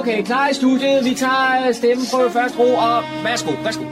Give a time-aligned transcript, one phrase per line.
[0.00, 1.04] Okay, klar i studiet.
[1.04, 3.84] Vi tager stemmeprøve først, ro, og værsgo, værsgo.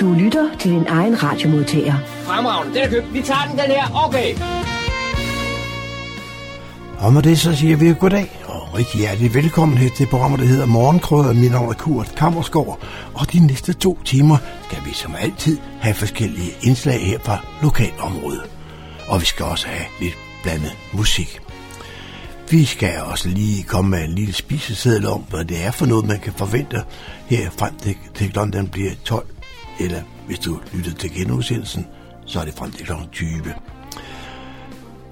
[0.00, 1.94] Du lytter til din egen radiomodtager.
[2.06, 3.14] Fremragende, den er købt.
[3.14, 4.04] Vi tager den, den her.
[4.06, 4.34] Okay.
[6.98, 10.46] Og med det så siger vi goddag og rigtig hjertelig velkommen her til programmet, der
[10.46, 11.32] hedder Morgenkrøder.
[11.32, 12.78] Mit navn er Kurt Kammersgaard,
[13.14, 14.36] og de næste to timer
[14.68, 18.50] skal vi som altid have forskellige indslag her fra lokalområdet.
[19.08, 21.40] Og vi skal også have lidt blandet musik.
[22.50, 26.06] Vi skal også lige komme med en lille spiseseddel om, hvad det er for noget,
[26.06, 26.82] man kan forvente
[27.26, 29.26] her frem til, til London bliver 12.
[29.80, 31.86] Eller hvis du lytter til genudsendelsen,
[32.26, 32.92] så er det frem til kl.
[33.12, 33.30] 20.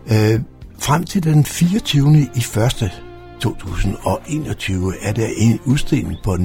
[0.06, 0.40] Øh,
[0.78, 2.18] frem til den 24.
[2.34, 3.02] i 1.
[3.40, 6.38] 2021 er der en udstilling på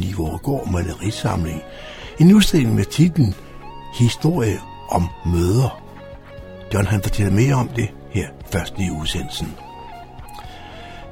[0.43, 1.61] Gård malerisamling.
[2.19, 3.33] En udstilling med titlen
[3.99, 5.81] Historie om møder.
[6.73, 9.47] John han fortæller mere om det her først i udsendelsen.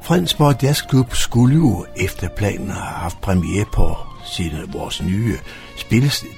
[0.09, 5.37] Fredensborg Jazzklub skulle jo efter planen have haft premiere på sin, vores nye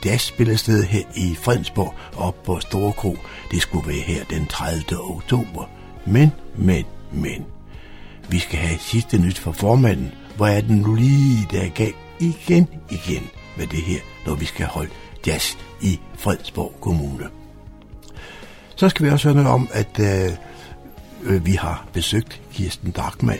[0.06, 3.14] jazzspillested her i Fredensborg op på Store
[3.52, 5.00] Det skulle være her den 30.
[5.00, 5.70] oktober.
[6.06, 7.46] Men, men, men.
[8.30, 10.12] Vi skal have sidste nyt fra formanden.
[10.36, 14.66] Hvor er den nu lige, der gav igen, igen med det her, når vi skal
[14.66, 14.92] holde
[15.28, 17.28] jazz i Fredensborg Kommune.
[18.76, 20.32] Så skal vi også høre noget om, at øh,
[21.24, 23.40] øh vi har besøgt Kirsten Darkmann,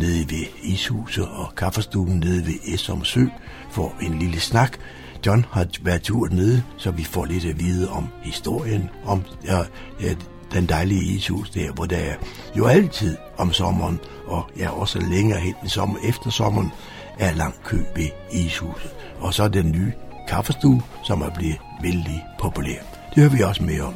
[0.00, 3.24] nede ved ishuset og kaffestuen nede ved Esom Sø
[3.70, 4.78] for en lille snak.
[5.26, 9.58] John har været tur nede, så vi får lidt at vide om historien, om ja,
[10.00, 10.14] ja,
[10.52, 12.14] den dejlige ishus der, hvor der er
[12.56, 16.70] jo altid om sommeren, og ja, også længere hen i sommer, efter sommeren,
[17.18, 18.90] er lang kø ved ishuset.
[19.18, 19.92] Og så den nye
[20.28, 22.78] kaffestue, som er blevet vældig populær.
[23.14, 23.94] Det hører vi også mere om.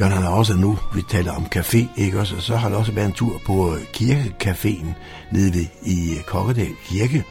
[0.00, 2.36] John har også nu, vi taler om café, ikke også?
[2.36, 4.86] Og så har der også været en tur på øh, kirkecaféen
[5.32, 7.24] nede ved, i øh, Kokkedal Kirke,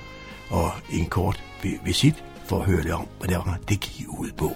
[0.49, 1.43] og en kort
[1.83, 4.51] visit for at høre det om, hvad det var, det gik ud på.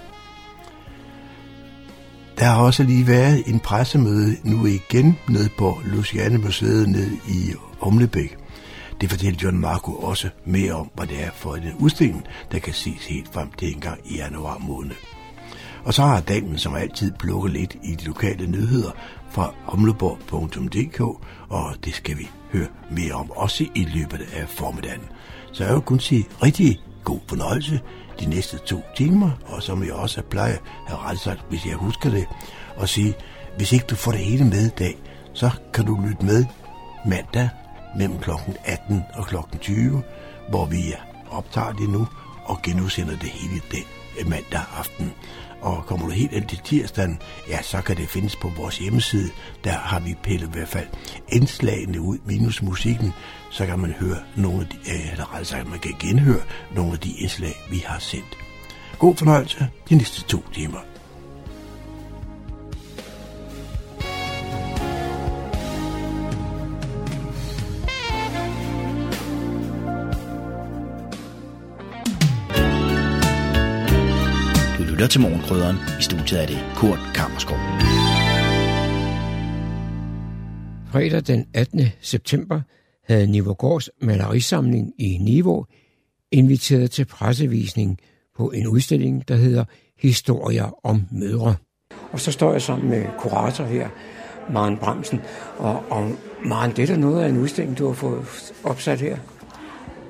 [2.38, 7.52] Der har også lige været en pressemøde nu igen nede på Luciane Museet nede i
[7.80, 8.36] Humlebæk.
[9.00, 12.74] Det fortæller John Marco også mere om, hvad det er for en udstilling, der kan
[12.74, 14.96] ses helt frem til en gang i januar måned.
[15.84, 18.90] Og så har damen som altid plukket lidt i de lokale nyheder
[19.30, 21.00] fra omleborg.dk,
[21.48, 25.02] og det skal vi høre mere om også i løbet af formiddagen.
[25.52, 27.80] Så jeg vil kun sige rigtig god fornøjelse
[28.20, 30.56] de næste to timer, og som jeg også plejer,
[30.88, 32.26] at rette sagt, hvis jeg husker det,
[32.76, 33.14] og sige,
[33.56, 34.96] hvis ikke du får det hele med i dag,
[35.32, 36.44] så kan du lytte med
[37.06, 37.48] mandag
[37.96, 38.30] mellem kl.
[38.64, 39.36] 18 og kl.
[39.60, 40.02] 20,
[40.48, 40.94] hvor vi
[41.30, 42.08] optager det nu
[42.44, 45.12] og genudsender det hele den mandag aften.
[45.62, 47.18] Og kommer du helt ind til tirsdagen,
[47.48, 49.30] ja, så kan det findes på vores hjemmeside.
[49.64, 50.86] Der har vi pillet i hvert fald
[51.28, 53.12] indslagene ud, minus musikken,
[53.50, 56.42] så kan man høre nogle af de, øh, eller rettere sagt, man kan genhøre
[56.74, 58.38] nogle af de indslag, vi har sendt.
[58.98, 60.91] God fornøjelse de næste to timer.
[75.02, 75.76] Lytter til Morgenkrydderen.
[75.98, 77.56] I studiet er det Kurt Kammerskov.
[80.92, 81.80] Fredag den 18.
[82.00, 82.60] september
[83.08, 85.66] havde Nivogårds malerisamling i Niveau
[86.32, 87.98] inviteret til pressevisning
[88.36, 89.64] på en udstilling, der hedder
[89.98, 91.54] Historier om mødre.
[92.12, 93.88] Og så står jeg sammen med kurator her,
[94.52, 95.20] Maren Bramsen.
[95.58, 96.10] Og, og
[96.44, 99.16] Maren, det er da noget af en udstilling, du har fået opsat her.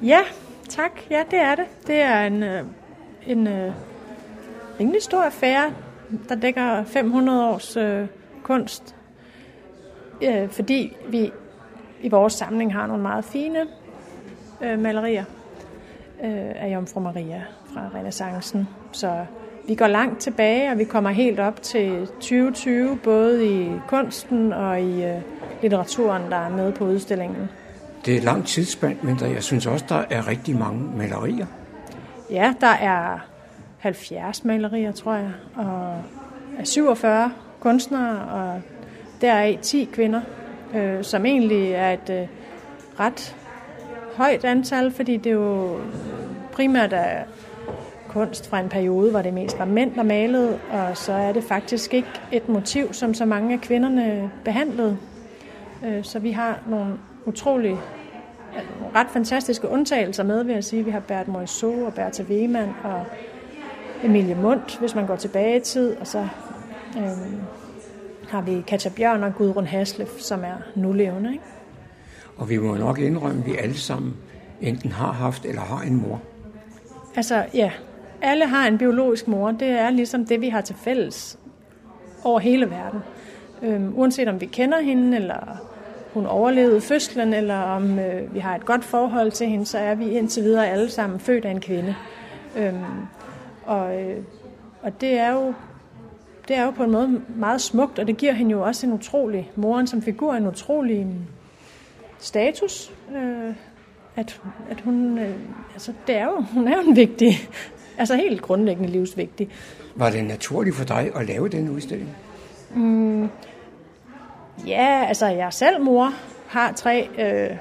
[0.03, 0.21] Ja,
[0.69, 0.93] tak.
[1.11, 1.65] Ja, det er det.
[1.87, 2.65] Det er en, øh,
[3.27, 3.92] en uh,
[4.81, 5.73] rimelig stor affære,
[6.29, 8.07] der dækker 500 års uh,
[8.43, 8.95] kunst.
[10.23, 11.33] Uh, fordi vi
[12.03, 13.67] i vores samling har nogle meget fine
[14.63, 15.25] øh, malerier
[16.25, 17.43] øh, af Jomfru Maria
[17.75, 18.69] fra renaissancen.
[18.93, 19.25] Så
[19.69, 24.81] vi går langt tilbage, og vi kommer helt op til 2020, både i kunsten og
[24.81, 25.21] i øh,
[25.63, 27.49] litteraturen, der er med på udstillingen.
[28.05, 31.47] Det er et langt tidsspand, men der, jeg synes også, der er rigtig mange malerier.
[32.31, 33.19] Ja, der er
[33.83, 36.03] 70 malerier, tror jeg, og
[36.65, 38.61] 47 kunstnere, og
[39.21, 40.21] deraf 10 kvinder
[40.75, 42.27] øh, som egentlig er et øh,
[43.01, 43.37] ret
[44.17, 45.77] højt antal, fordi det jo
[46.53, 47.23] primært er
[48.09, 51.45] kunst fra en periode, hvor det mest var mænd, der malede, og så er det
[51.45, 54.99] faktisk ikke et motiv, som så mange af kvinderne behandlede.
[55.87, 56.95] Øh, så vi har nogle
[57.27, 57.79] utrolig
[58.95, 60.85] ret fantastiske undtagelser med, vil jeg sige.
[60.85, 63.05] Vi har Bert Morisot og Bertha Wehmann og
[64.05, 66.19] Emilie Mundt, hvis man går tilbage i tid, og så
[66.99, 67.33] øh,
[68.29, 71.33] har vi Katja Bjørn og Gudrun Haslev, som er nulevende.
[71.33, 71.45] Ikke?
[72.37, 74.17] Og vi må nok indrømme, at vi alle sammen
[74.61, 76.21] enten har haft eller har en mor.
[77.17, 77.71] Altså, ja.
[78.23, 79.51] Alle har en biologisk mor.
[79.51, 81.39] Det er ligesom det, vi har til fælles
[82.25, 83.01] over hele verden.
[83.63, 85.57] Øhm, uanset om vi kender hende, eller
[86.15, 89.95] hun overlevede fødslen, eller om øh, vi har et godt forhold til hende, så er
[89.95, 91.95] vi indtil videre alle sammen født af en kvinde.
[92.57, 92.85] Øhm,
[93.67, 94.23] og, øh,
[94.83, 95.55] og det er jo
[96.49, 98.93] det er jo på en måde meget smukt, og det giver hende jo også en
[98.93, 101.07] utrolig, moren som figur, en utrolig
[102.19, 102.93] status.
[103.17, 103.55] Øh,
[104.17, 105.35] at, at hun, øh,
[105.73, 107.49] altså det er jo, hun er jo en vigtig,
[107.99, 109.49] altså helt grundlæggende livsvigtig.
[109.97, 112.11] Var det naturligt for dig at lave den udstilling?
[112.75, 113.29] Mm,
[114.67, 116.13] ja, altså jeg er selv mor,
[116.47, 117.57] har tre øh,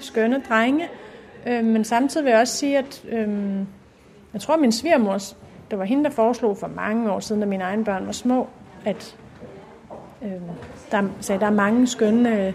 [0.00, 0.88] skønne drenge,
[1.46, 3.28] øh, men samtidig vil jeg også sige, at øh,
[4.32, 5.18] jeg tror, at min svigermor,
[5.74, 8.48] det var hende, der foreslog for mange år siden, da mine egne børn var små,
[8.84, 9.16] at
[10.22, 10.30] øh,
[10.90, 12.54] der, sagde, der er mange skønne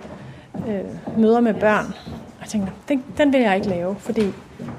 [0.67, 1.85] øh, møder med børn.
[2.07, 4.21] Og jeg tænkte, den, den vil jeg ikke lave, fordi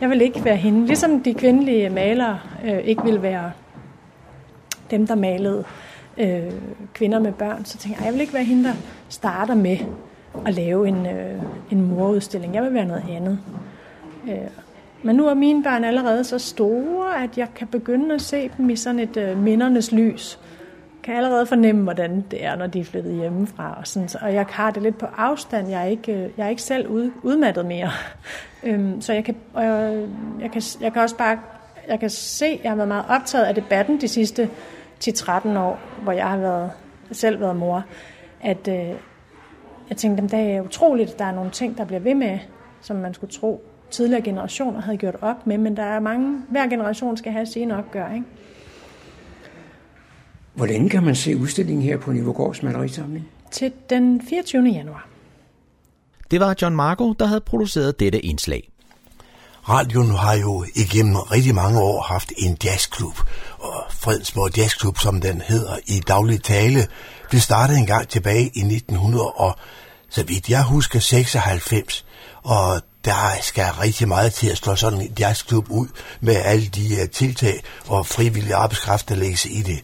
[0.00, 0.86] jeg vil ikke være hende.
[0.86, 3.52] Ligesom de kvindelige malere øh, ikke vil være
[4.90, 5.64] dem, der malede
[6.18, 6.52] øh,
[6.94, 8.74] kvinder med børn, så tænkte jeg, jeg vil ikke være hende, der
[9.08, 9.78] starter med
[10.46, 12.54] at lave en, øh, en morudstilling.
[12.54, 13.38] Jeg vil være noget andet.
[14.28, 14.36] Øh,
[15.02, 18.70] men nu er mine børn allerede så store, at jeg kan begynde at se dem
[18.70, 20.38] i sådan et øh, mindernes lys.
[20.96, 23.76] Jeg kan allerede fornemme, hvordan det er, når de er flyttet hjemmefra.
[23.78, 25.68] Og, sådan, og jeg har det lidt på afstand.
[25.68, 27.90] Jeg er ikke, øh, jeg er ikke selv ud, udmattet mere.
[28.64, 30.06] øhm, så jeg kan, og jeg,
[30.40, 31.38] jeg, kan, jeg kan også bare
[31.88, 34.50] jeg kan se, at jeg har været meget optaget af debatten de sidste
[35.04, 36.70] 10-13 år, hvor jeg har været,
[37.12, 37.84] selv været mor,
[38.40, 38.94] at øh,
[39.88, 42.38] jeg tænkte, at det er utroligt, at der er nogle ting, der bliver ved med,
[42.80, 46.66] som man skulle tro, tidligere generationer havde gjort op med, men der er mange, hver
[46.66, 48.26] generation skal have sine opgør, ikke?
[50.54, 53.28] Hvordan kan man se udstillingen her på Nivogårds malerisamling?
[53.50, 54.68] Til den 24.
[54.68, 55.08] januar.
[56.30, 58.70] Det var John Marco, der havde produceret dette indslag.
[59.68, 63.18] Radioen har jo igennem rigtig mange år haft en jazzklub,
[63.58, 66.80] og Fredensborg Jazzklub, som den hedder i daglig tale,
[67.30, 69.56] blev startet en gang tilbage i 1900 og
[70.10, 72.06] så vidt jeg husker 96,
[72.42, 75.86] og der skal rigtig meget til at slå sådan en jazzklub ud
[76.20, 79.82] med alle de øh, tiltag og frivillige arbejdskraft, der lægges i det.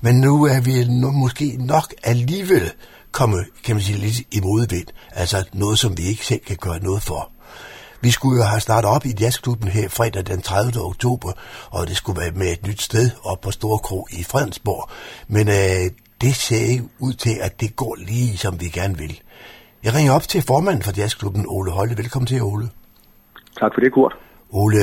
[0.00, 2.72] Men nu er vi nu måske nok alligevel
[3.12, 4.86] kommet, kan man sige, lidt i modvind.
[5.12, 7.30] Altså noget, som vi ikke selv kan gøre noget for.
[8.00, 10.80] Vi skulle jo have startet op i jazzklubben her fredag den 30.
[10.80, 11.32] oktober,
[11.70, 14.90] og det skulle være med et nyt sted op på Storkro i Fredensborg.
[15.28, 15.90] Men øh,
[16.20, 19.20] det ser ikke ud til, at det går lige, som vi gerne vil.
[19.84, 21.94] Jeg ringer op til formanden for jazzklubben, Ole Holde.
[22.02, 22.66] Velkommen til, Ole.
[23.60, 24.14] Tak for det, Kurt.
[24.50, 24.78] Ole,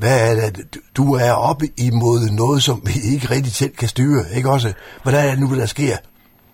[0.00, 0.76] hvad er det?
[0.96, 4.68] Du er oppe imod noget, som vi ikke rigtig selv kan styre, ikke også?
[5.02, 5.96] Hvordan er det nu, der sker?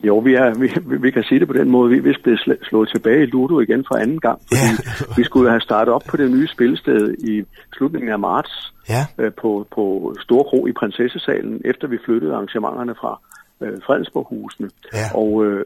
[0.08, 0.68] Jo, vi, er, vi,
[1.06, 1.90] vi kan sige det på den måde.
[1.90, 4.38] Vi er vist blevet slået tilbage i Ludo igen for anden gang.
[4.48, 5.14] Fordi ja.
[5.16, 7.44] vi skulle have startet op på det nye spillested i
[7.76, 9.06] slutningen af marts ja.
[9.18, 13.20] øh, på, på Storkro i Prinsessesalen, efter vi flyttede arrangementerne fra
[13.62, 14.68] øh, Fredensborghusene.
[14.92, 15.06] Ja.
[15.14, 15.64] Og øh,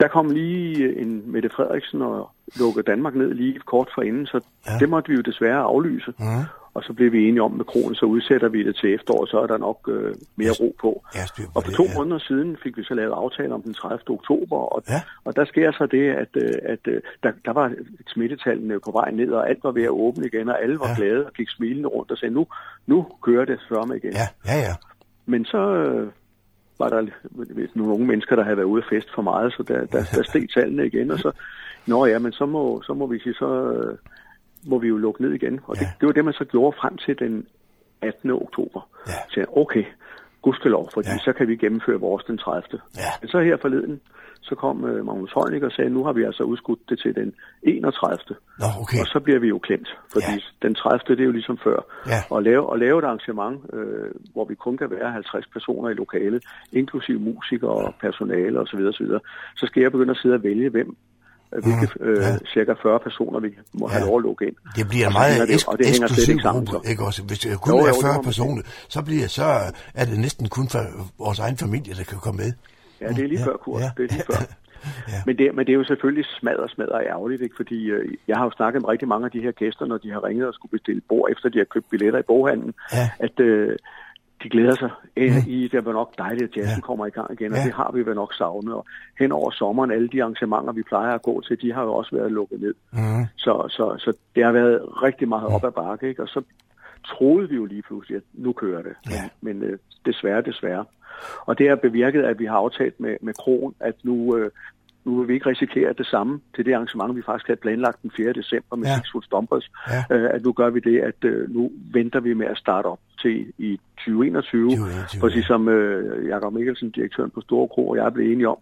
[0.00, 4.78] der kom lige en Mette Frederiksen og lukkede Danmark ned lige kort forinden, så ja.
[4.80, 6.12] det måtte vi jo desværre aflyse.
[6.20, 6.44] Ja.
[6.74, 9.38] Og så blev vi enige om med kronen, så udsætter vi det til efterår, så
[9.38, 11.04] er der nok øh, mere ro på.
[11.14, 11.94] Ja, på og for det, to ja.
[11.98, 13.98] måneder siden fik vi så lavet aftale om den 30.
[14.10, 15.00] oktober, og, Ja.
[15.24, 17.72] og der sker så det, at, øh, at øh, der, der var
[18.12, 20.94] smittetallene på vej ned, og alt var ved at åbne igen, og alle var Ja.
[20.96, 22.46] glade og gik smilende rundt og sagde, nu,
[22.86, 24.12] nu kører det sørme igen.
[24.12, 24.74] Ja, ja, ja.
[25.26, 26.08] Men så øh,
[26.78, 27.06] var der
[27.74, 30.22] nogle unge mennesker, der havde været ude at fest for meget, så der, der, der
[30.30, 31.32] steg tallene igen, og så,
[31.86, 33.98] nå ja, men så må, så må vi sige, så øh,
[34.66, 35.60] må vi jo lukke ned igen.
[35.66, 35.90] Og det, Ja.
[36.00, 37.46] det var det, man så gjorde frem til den
[38.02, 38.30] 18.
[38.30, 38.88] oktober.
[39.06, 39.12] Ja.
[39.30, 39.84] Så okay,
[40.44, 41.18] gudskelov, fordi Ja.
[41.26, 42.80] så kan vi gennemføre vores den 30.
[42.96, 43.10] Ja.
[43.20, 44.00] Men så her forleden,
[44.48, 47.28] så kom øh, Magnus Heunicke og sagde, nu har vi altså udskudt det til den
[47.62, 48.18] 31.
[48.62, 48.98] Nå, okay.
[49.00, 50.66] Og så bliver vi jo klemt, fordi Ja.
[50.68, 51.16] den 30.
[51.16, 51.78] det er jo ligesom før.
[52.12, 52.36] Ja.
[52.36, 55.94] At, lave, at lave et arrangement, øh, hvor vi kun kan være 50 personer i
[55.94, 59.06] lokalet, inklusive musikere og personale osv., osv.,
[59.60, 60.96] så skal jeg begynde at sidde og vælge, hvem
[61.50, 62.38] hvilke øh, ja.
[62.54, 64.06] cirka 40 personer, vi må have Ja.
[64.08, 64.56] lov at lukke ind.
[64.76, 66.90] Det bliver Og meget det- og det hænger slet eksklusiv ikke sammen, gruppe, så.
[66.90, 67.22] ikke også?
[67.22, 68.62] Hvis det kun Jo, er jo, det 40 må man personer,
[68.94, 69.44] så, bliver, så
[70.00, 70.82] er det næsten kun for
[71.24, 72.50] vores egen familie, der kan komme med.
[73.00, 73.80] Ja, det er lige Ja, før, Kurt.
[73.82, 73.90] ja.
[73.96, 74.42] Det er lige før.
[75.08, 75.20] Ja.
[75.26, 77.56] Men, det, men det er jo selvfølgelig smadret, smadret ærgerligt, ikke?
[77.56, 80.10] fordi øh, jeg har jo snakket med rigtig mange af de her gæster, når de
[80.10, 83.10] har ringet og skulle bestille bord, efter de har købt billetter i boghandlen, Ja.
[83.18, 83.76] at øh,
[84.44, 84.90] de glæder sig.
[85.16, 85.22] Mm.
[85.46, 86.86] I, det var nok dejligt, at jazzen Ja.
[86.86, 87.64] kommer i gang igen, og Ja.
[87.64, 88.74] det har vi vel nok savnet.
[88.74, 88.86] Og
[89.18, 92.16] hen over sommeren, alle de arrangementer, vi plejer at gå til, de har jo også
[92.16, 92.74] været lukket ned.
[92.92, 93.24] Mm.
[93.36, 96.22] Så, så, så det har været rigtig meget op ad bakke, ikke?
[96.22, 96.42] og så
[97.06, 98.94] troede vi jo lige pludselig, at nu kører det.
[99.10, 99.28] Ja.
[99.40, 100.84] Men, men øh, desværre, desværre.
[101.46, 104.50] Og det har bevirket, at vi har aftalt med, med Kron, at nu, øh,
[105.04, 108.10] nu vil vi ikke risikere det samme til det arrangement, vi faktisk havde planlagt den
[108.16, 108.32] 4.
[108.32, 108.90] december med Ja.
[108.92, 108.96] ja.
[108.96, 109.70] Six Foot Stompers,
[110.10, 110.16] Ja.
[110.16, 112.98] øh, at nu gør vi det, at øh, nu venter vi med at starte op
[113.22, 118.12] til i 2021, 2021, præcis som øh, Jakob Mikkelsen, direktøren på Store Kro, og jeg
[118.12, 118.58] blev enige om.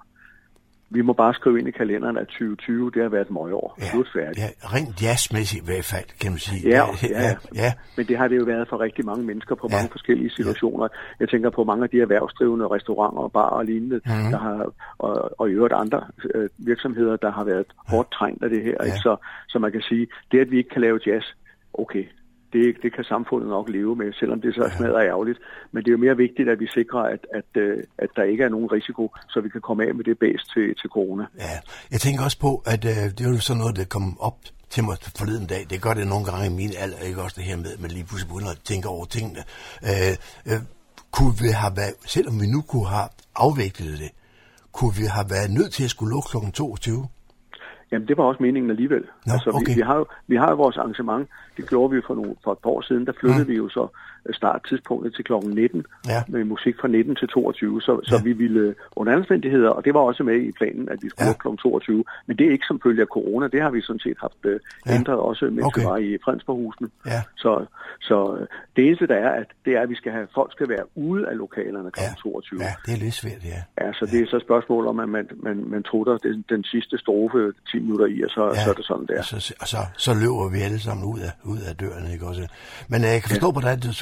[0.97, 3.69] Vi må bare skrive ind i kalenderen, at 2020, det har været et møgår.
[3.81, 3.85] Ja.
[3.91, 4.39] Slut færdigt.
[4.39, 6.61] ja, rent jazzmæssigt i hvert fald, kan man sige.
[6.69, 7.71] Ja, ja, ja, ja.
[7.97, 9.77] Men det har det jo været for rigtig mange mennesker på Ja.
[9.77, 10.89] mange forskellige situationer.
[11.21, 14.31] Jeg tænker på mange af de erhvervsdrivende restauranter og barer og lignende, mm.
[14.35, 16.01] der har, og, og i øvrigt andre
[16.35, 18.77] øh, virksomheder, der har været hårdt trængt af det her.
[18.81, 18.85] Ja.
[18.85, 18.99] Ikke?
[18.99, 19.17] Så,
[19.49, 21.25] så man kan sige, det at vi ikke kan lave jazz,
[21.75, 22.05] okay,
[22.53, 25.39] det, det kan samfundet nok leve med, selvom det så smadrer ærgerligt.
[25.73, 28.45] Men det er jo mere vigtigt, at vi sikrer, at, at, øh, at der ikke
[28.45, 31.25] er nogen risiko, så vi kan komme af med det bæst til, til corona.
[31.39, 31.57] Ja,
[31.91, 34.39] jeg tænker også på, at øh, det er jo sådan noget, der kom op
[34.71, 35.67] til mig forleden dag.
[35.71, 38.05] Det gør det nogle gange i min alder, ikke også det her med, med lige
[38.05, 39.43] pludselig begynder at tænke over tingene.
[39.91, 40.15] Øh,
[40.51, 40.61] øh,
[41.17, 44.11] kunne vi have været, selvom vi nu kunne have afviklet det,
[44.73, 46.51] kunne vi have været nødt til at skulle lukke kl.
[46.53, 47.09] 22?
[47.93, 49.05] Jamen, det var også meningen alligevel.
[49.27, 49.67] Nå, altså, okay.
[49.67, 52.71] vi, vi, har vi har vores arrangement, det gjorde vi for, nogle, for et par
[52.71, 53.49] år siden, der flyttede mm.
[53.49, 53.89] vi jo så
[54.31, 56.23] starttidspunktet til klokken 19, Ja.
[56.29, 58.23] med musik fra 19 til 22, så, så Ja.
[58.23, 61.09] vi ville øh, under alle omstændigheder, og det var også med i planen, at vi
[61.09, 61.31] skulle Ja.
[61.31, 61.39] ja.
[61.43, 64.17] klokken 22, men det er ikke som følge af corona, det har vi sådan set
[64.21, 64.95] haft øh, Ja.
[64.95, 65.81] ændret også, mens Okay.
[65.81, 66.89] vi var i Fredensborghusene.
[67.07, 67.21] Ja.
[67.37, 67.67] Så,
[68.01, 70.69] så øh, det eneste, der er, at det er, at vi skal have, folk skal
[70.69, 72.01] være ude af lokalerne kl.
[72.01, 72.15] Ja.
[72.23, 72.61] 22.
[72.63, 73.61] Ja, det er lidt svært, ja.
[73.81, 76.65] Ja, så det er så et spørgsmål om, at man, man, man trutter den, den
[76.65, 77.39] sidste strofe
[77.71, 78.65] 10 minutter i, og så, ja.
[78.65, 79.19] så er det sådan der.
[79.19, 82.27] Og så, og så, så løber vi alle sammen ud af, ud af døren, ikke
[82.27, 82.43] også?
[82.89, 83.93] Men jeg kan forstå på dig, at du,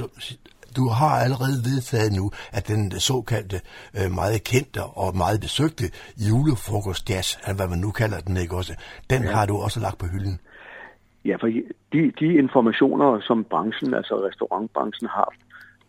[0.77, 3.61] du har allerede vedtaget nu, at den såkaldte,
[3.99, 5.85] øh, meget kendte og meget besøgte
[6.29, 8.75] julefrokost jazz, eller hvad man nu kalder den, ikke også?
[9.11, 9.31] Den ja.
[9.31, 10.41] har du også lagt på hylden.
[11.25, 11.47] Ja, for
[11.93, 15.35] de, de informationer, som branchen, altså restaurantbranchen har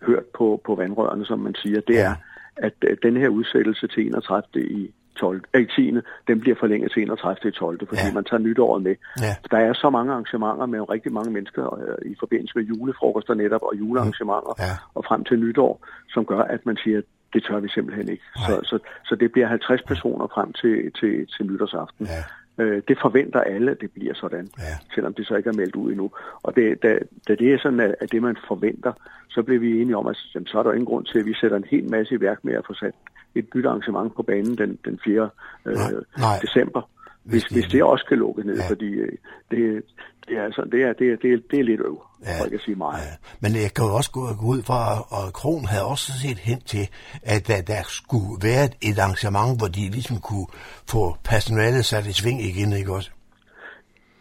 [0.01, 2.01] hørt på, på vandrørene, som man siger, det Ja.
[2.01, 2.15] er,
[2.57, 2.73] at
[3.03, 4.43] den her udsættelse til 31.
[4.71, 5.91] i 12, øh, 10.
[6.27, 7.49] den bliver forlænget til 31.
[7.49, 7.79] i 12.
[7.87, 8.13] fordi Ja.
[8.13, 8.95] man tager nytåret med.
[9.25, 9.33] Ja.
[9.51, 13.63] Der er så mange arrangementer med rigtig mange mennesker øh, i forbindelse med julefrokoster netop
[13.69, 14.73] og julearrangementer Ja.
[14.95, 15.73] og frem til nytår,
[16.13, 17.01] som gør, at man siger,
[17.33, 18.23] det tør vi simpelthen ikke.
[18.35, 18.47] Nej.
[18.47, 22.05] Så, så, så det bliver 50 personer frem til, til, til nytårsaften.
[22.13, 22.21] Ja.
[22.63, 24.75] Øh, det forventer alle, at det bliver sådan, Ja.
[24.95, 26.11] selvom det så ikke er meldt ud endnu.
[26.43, 28.93] Og det, da, da det er sådan, at, at det man forventer,
[29.29, 31.33] så bliver vi enige om, at jamen, så er der ingen grund til, at vi
[31.33, 32.93] sætter en hel masse i værk med at få sat
[33.35, 35.29] et nyt arrangement på banen den, den 4.
[35.65, 36.39] Øh, Nej, nej.
[36.41, 36.89] december.
[37.23, 38.69] Hvis Hvis, det- også skal lukke ned, Ja.
[38.69, 39.11] fordi øh,
[39.51, 39.83] det,
[40.27, 42.39] det, er, altså, det, er, det, er, det, er, det er lidt øv, Ja.
[42.39, 42.97] for ikke at sige meget.
[43.01, 43.13] Ja.
[43.41, 44.79] Men jeg kan jo også gå, gå ud fra,
[45.17, 46.89] og Kron havde også set hen til,
[47.23, 50.47] at der, der skulle være et, et arrangement, hvor de ligesom kunne
[50.93, 53.11] få personalet sat i sving igen, ikke også?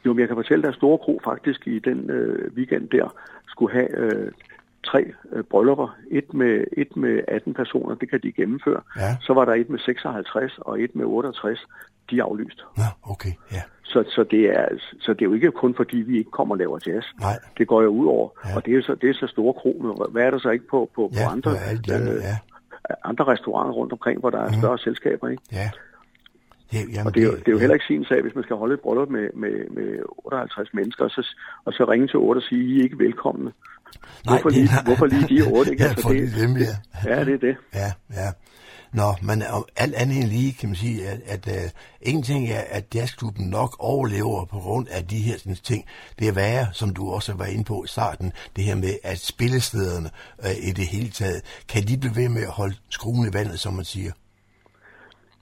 [0.04, 3.14] Jo, men jeg kan fortælle, at Store Kro faktisk i den øh, weekend der
[3.48, 4.32] skulle have øh,
[4.84, 5.96] tre øh, bryllupper.
[6.10, 8.80] Et med, et med 18 personer, det kan de gennemføre.
[8.96, 9.16] Ja.
[9.20, 11.58] Så var der et med 56 og et med 68.
[12.10, 12.64] De er aflyst.
[12.76, 12.82] Nå,
[13.12, 13.62] okay, ja.
[13.84, 14.66] Så, så, det er,
[15.00, 17.06] så det er jo ikke kun fordi, vi ikke kommer og laver jazz.
[17.20, 17.38] Nej.
[17.58, 18.28] Det går jo ud over.
[18.44, 18.50] Ja.
[18.50, 18.56] Ja.
[18.56, 19.70] Og det er, så, det er så store kro.
[19.82, 21.50] Men hvad er der så ikke på, på, Ja, på andre,
[21.86, 22.36] de andre, ja.
[23.04, 25.28] andre restauranter rundt omkring, hvor der er større selskaber?
[25.28, 25.42] Ikke?
[25.52, 25.70] Ja.
[26.72, 28.44] Det, jamen, Og det er, jo, det er jo heller ikke sin sag, hvis man
[28.44, 29.88] skal holde et bryllup med, med, med
[30.24, 31.22] 58 mennesker, og så,
[31.64, 33.52] og så ringe til 8 og sige, I er ikke velkomne.
[34.24, 35.70] hvorfor, det- lige, hvorfor lige de 8?
[35.70, 35.82] Ikke?
[35.84, 36.74] Ja, Altså, lige dem, ja.
[37.10, 37.56] Ja, det er det.
[37.74, 38.30] Ja, ja.
[38.92, 39.42] Nå, men
[39.76, 41.70] alt andet end lige kan man sige, at, at uh,
[42.02, 45.84] en ting er, at jazzklubben nok overlever på grund af de her sådan, ting.
[46.18, 49.18] Det er værre, som du også var inde på i starten, det her med, at
[49.18, 53.34] spillestederne uh, i det hele taget, kan de blive ved med at holde skruen i
[53.34, 54.12] vandet, som man siger?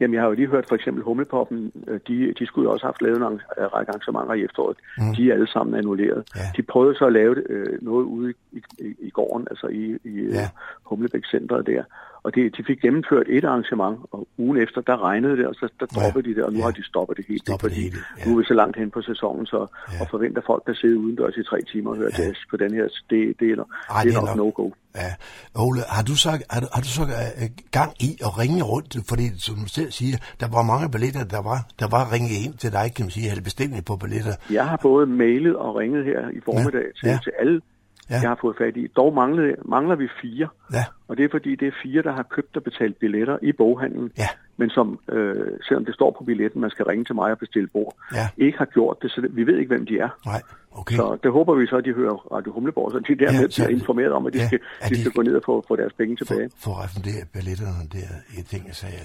[0.00, 2.84] Jamen, jeg har jo lige hørt for eksempel Humlepoppen, øh, de, de skulle jo også
[2.86, 4.76] have haft lavet en arra- række arrangementer i efteråret.
[4.98, 5.14] Mm.
[5.16, 6.22] De er alle sammen annulleret.
[6.36, 6.40] Ja.
[6.56, 10.22] De prøvede så at lave øh, noget ude i, i, i gården, altså i, i
[10.22, 10.34] Ja.
[10.34, 10.48] ja.
[10.84, 11.82] Humlebæk Centeret der.
[12.28, 15.64] Og det, de fik gennemført et arrangement, og ugen efter, der regnede det, og så
[15.80, 15.94] der Ja.
[15.96, 16.64] droppede de det, og nu Ja.
[16.64, 17.42] har de stoppet det helt.
[17.46, 18.24] Stoppet det hele, ja.
[18.26, 19.60] Nu er vi så langt hen på sæsonen, så
[19.92, 20.00] Ja.
[20.02, 22.22] og forventer folk, der sidder udendørs i tre timer og hører Ja.
[22.24, 24.66] jazz på den her, det, det, er, Ej, det er nok no-go.
[25.02, 25.10] Ja.
[25.64, 27.46] Ole, har du så, har du, har du så uh,
[27.78, 28.90] gang i at ringe rundt?
[29.10, 32.54] Fordi, som du selv siger, der var mange billetter, der var, der var ringet ind
[32.62, 34.34] til dig, kan man sige, eller bestilling på billetter.
[34.58, 37.18] Jeg har både mailet og ringet her i formiddag Ja, til, ja.
[37.26, 37.60] til alle,
[38.10, 38.14] Ja.
[38.22, 38.86] jeg har fået fat i.
[38.86, 40.48] Dog mangler, mangler vi fire.
[40.72, 43.52] Ja, Og det er fordi, det er fire, der har købt og betalt billetter i
[43.52, 47.30] boghandlen, ja, men som, øh, selvom det står på billetten, man skal ringe til mig
[47.32, 48.28] og bestille bord, Ja.
[48.36, 50.08] ikke har gjort det, så det, vi ved ikke, hvem de er.
[50.26, 50.96] nej, okay.
[50.96, 53.62] Så det håber vi så, at de hører Radio Humleborg, så de dermed Ja, så-
[53.64, 55.76] bliver informeret om, at de, ja, skal, de, de- skal gå ned og få, få
[55.76, 56.50] deres penge tilbage.
[56.50, 59.02] for, for at refundere billetterne der i ting, jeg sagde.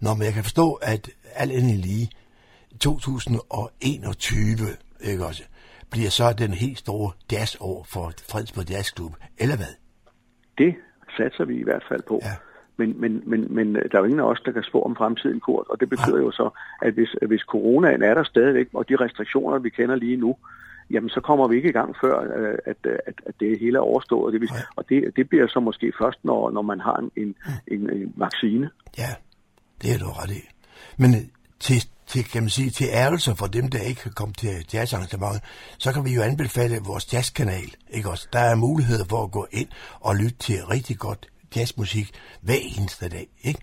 [0.00, 2.10] Nå, men jeg kan forstå, at alt andet lige
[2.80, 4.66] 2021,
[5.00, 5.42] ikke også,
[5.90, 9.74] bliver så den helt store jazzår for Fredsborg Jazzklub, eller hvad?
[10.58, 10.74] Det
[11.16, 12.20] satser vi i hvert fald på.
[12.22, 12.34] Ja.
[12.76, 15.40] Men, men, men, men der er jo ingen af os, der kan spå om fremtiden,
[15.40, 15.66] Kurt.
[15.68, 16.50] Og det betyder jo så,
[16.82, 20.36] at hvis, hvis coronaen er der stadigvæk, og de restriktioner, vi kender lige nu,
[20.90, 22.76] jamen så kommer vi ikke i gang før, øh, at,
[23.06, 24.32] at, at det hele er overstået.
[24.32, 27.36] Det vil, og det, det bliver så måske først, når, når man har en, en,
[27.66, 28.70] en, en vaccine.
[28.98, 29.10] Ja,
[29.82, 30.42] det er du ret i.
[30.96, 31.20] Men øh,
[31.60, 35.42] til, til, kan man sige, til ærelse for dem, der ikke kan komme til jazzarrangementet,
[35.78, 37.70] så kan vi jo anbefale vores jazzkanal.
[37.90, 38.28] Ikke også?
[38.32, 39.68] Der er mulighed for at gå ind
[40.00, 42.08] og lytte til rigtig godt jazzmusik
[42.42, 43.60] hver eneste dag, ikke?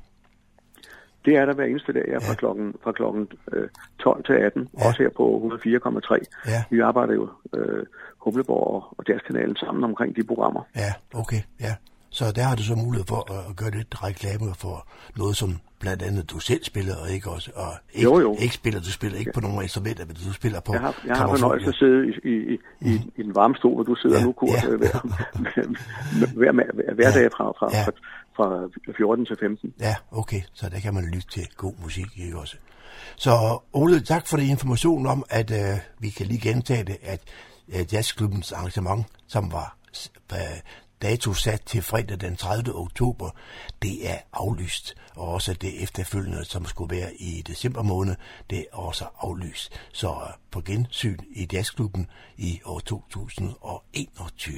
[1.25, 3.69] Det er der hver eneste dag, ja, fra klokken, fra klokken øh,
[4.00, 4.88] 12 til 18, ja.
[4.88, 5.25] også her på
[5.65, 6.51] 104,3.
[6.51, 6.63] Ja.
[6.69, 7.85] Vi arbejder jo øh,
[8.17, 10.62] Humleborg og, og Jazzkanalen sammen omkring de programmer.
[10.75, 11.75] Ja, okay, ja.
[12.09, 15.50] Så der har du så mulighed for at gøre lidt reklame for noget, som
[15.83, 18.31] blandt andet du selv spiller, og ikke også, og ikke, Jo, jo.
[18.45, 21.15] ikke spiller, du spiller ikke på nogle instrumenter, men du spiller på Jeg har, jeg
[21.17, 22.57] har fornøjelse at sidde i, i, i,
[22.91, 24.69] i, i den varme stol, hvor du sidder Ja, nu, Kurt, ja.
[24.69, 27.83] øh, hver, hver, hver, hver dag fra, fra, Ja.
[27.85, 27.91] fra,
[28.35, 29.73] fra 14 til 15.
[29.79, 32.55] Ja, okay, så der kan man lytte til god musik, ikke også?
[33.15, 33.31] Så
[33.73, 37.21] Ole, tak for det information om, at øh, vi kan lige gentage det, at
[37.75, 39.77] øh, jazzklubbens arrangement, som var
[40.33, 40.37] øh,
[41.03, 42.75] dato sat til fredag den 30.
[42.75, 43.29] oktober,
[43.81, 44.95] det er aflyst.
[45.15, 48.15] Og også det efterfølgende, som skulle være i december måned,
[48.50, 49.89] det er også aflyst.
[49.93, 54.54] Så øh, på gensyn i jazzklubben i år 2021.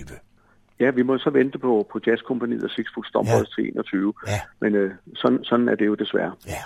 [0.79, 3.63] Ja, vi må så vente på, på Jazzkompaniet og Six Foot Stompers Ja.
[3.63, 4.13] til 21.
[4.27, 4.41] Ja.
[4.61, 6.35] Men øh, sådan, sådan er det jo desværre.
[6.47, 6.61] Ja.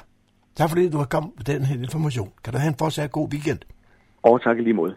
[0.56, 2.32] Tak fordi du har kommet med den her information.
[2.43, 3.60] Kan du have en fortsat god weekend?
[4.23, 4.95] Og tak i lige måde.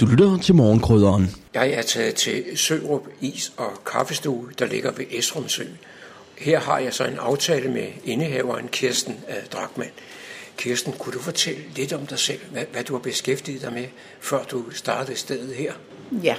[0.00, 1.30] Du lytter til morgenkrydderen.
[1.54, 5.62] Jeg er taget til Sørup Is og Kaffestue, der ligger ved Esrum Sø.
[6.38, 9.88] Her har jeg så en aftale med indehaveren Kirsten øh, Drakman.
[10.56, 13.84] Kirsten, kunne du fortælle lidt om dig selv, hvad, hvad du har beskæftiget dig med,
[14.20, 15.72] før du startede stedet her?
[16.22, 16.36] Ja,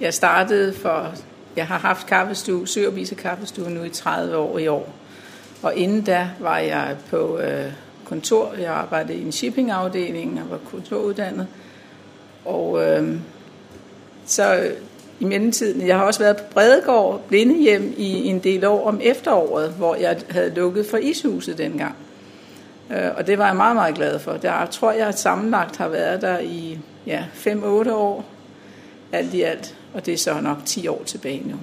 [0.00, 1.14] jeg startede for,
[1.56, 4.94] jeg har haft kaffestue, Søervise kaffestue nu i 30 år i år.
[5.62, 7.72] Og inden da var jeg på øh,
[8.04, 11.46] kontor, jeg arbejdede i en shippingafdeling og var kontoruddannet.
[12.44, 13.16] Og øh,
[14.26, 14.70] så
[15.20, 19.70] i mellemtiden, jeg har også været på Bredegård Blindehjem i en del år om efteråret,
[19.70, 21.96] hvor jeg havde lukket for ishuset dengang.
[22.90, 24.32] Øh, og det var jeg meget, meget glad for.
[24.32, 28.24] Der tror jeg sammenlagt har været der i ja, 5-8 år,
[29.12, 29.76] alt i alt.
[29.94, 31.56] Og det er så nok 10 år tilbage nu.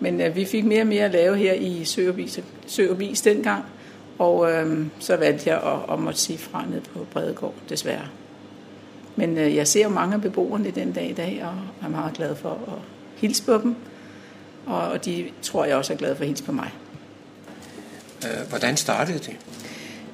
[0.00, 3.64] Men øh, vi fik mere og mere at lave her i Søervis, Søervis dengang.
[4.18, 8.08] Og øh, så valgte jeg at, at måtte sige fra ned på Bredegård, desværre.
[9.16, 12.14] Men øh, jeg ser jo mange af beboerne den dag i dag, og er meget
[12.14, 12.78] glad for at
[13.16, 13.76] hilse på dem.
[14.66, 16.70] Og, og de tror jeg også er glade for at hilse på mig.
[18.24, 19.36] Øh, hvordan startede det?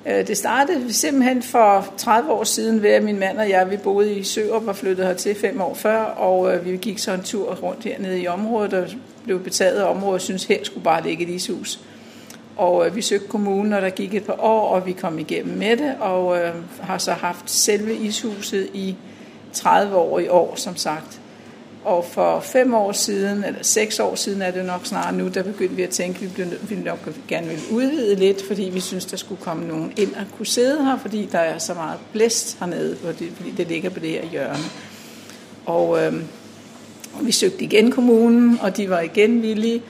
[0.07, 3.77] Øh, Det startede simpelthen for 30 år siden ved, at min mand og jeg, vi
[3.77, 7.23] boede i Sørup og flyttede hertil fem år før, og øh, vi gik så en
[7.23, 8.89] tur rundt hernede i området og
[9.25, 11.81] blev betaget af området og syntes, her skulle bare ligge et ishus.
[12.61, 15.59] Og øh, vi søgte kommunen, og der gik et par år, og vi kom igennem
[15.59, 18.96] med det, og øh, har så haft selve ishuset i
[19.53, 21.20] 30 år i år, som sagt.
[21.85, 25.42] Og for fem år siden, eller seks år siden er det nok snart nu, der
[25.42, 28.81] begyndte vi at tænke, at vi blev, vi nok gerne ville udvide lidt, fordi vi
[28.81, 31.99] synes, der skulle komme nogen ind og kunne sidde her, fordi der er så meget
[32.12, 34.64] blæst hernede, fordi fordi det ligger på det her hjørne.
[35.66, 36.12] Og øh,
[37.14, 39.83] og vi søgte igen kommunen, og de var igen villige.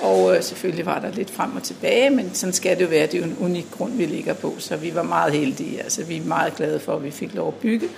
[0.00, 3.06] Og øh, selvfølgelig var der lidt frem og tilbage, men sådan skal det jo være.
[3.06, 5.82] Det er jo en unik grund, vi ligger på, så vi var meget heldige.
[5.82, 7.88] Altså, vi er meget glade for, at vi fik lov at bygge.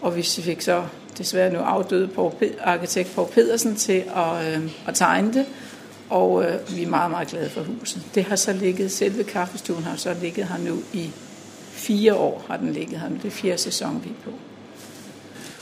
[0.00, 0.84] Og vi fik så
[1.18, 5.46] desværre nu afdøde Pe- arkitekt Poul Pedersen til at, øh, at tegne det.
[6.10, 8.02] Og øh, vi er meget, meget glade for huset.
[8.14, 11.10] Det har så ligget, selve kaffestuen har så ligget her nu i
[11.70, 13.14] fire år, har den ligget her nu.
[13.14, 14.30] Det er fjerde sæson, vi er på.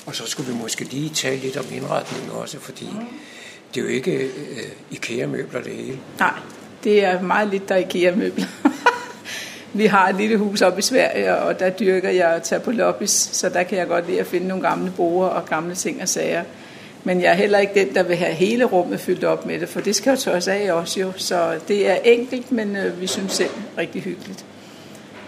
[0.07, 2.88] Og så skulle vi måske lige tale lidt om indretningen også, fordi
[3.76, 4.30] det er jo ikke øh,
[4.90, 5.98] IKEA-møbler det hele.
[6.18, 6.32] Nej,
[6.84, 8.46] det er meget lidt, der er IKEA-møbler.
[9.72, 12.70] Vi har et lille hus oppe i Sverige, og der dyrker jeg at tage på
[12.70, 16.02] loppies, så der kan jeg godt lide at finde nogle gamle borer og gamle ting
[16.02, 16.44] og sager.
[17.04, 19.68] Men jeg er heller ikke den, der vil have hele rummet fyldt op med det,
[19.68, 21.12] for det skal jo tørres af også jo.
[21.16, 24.44] Så det er enkelt, men øh, vi synes selv rigtig hyggeligt.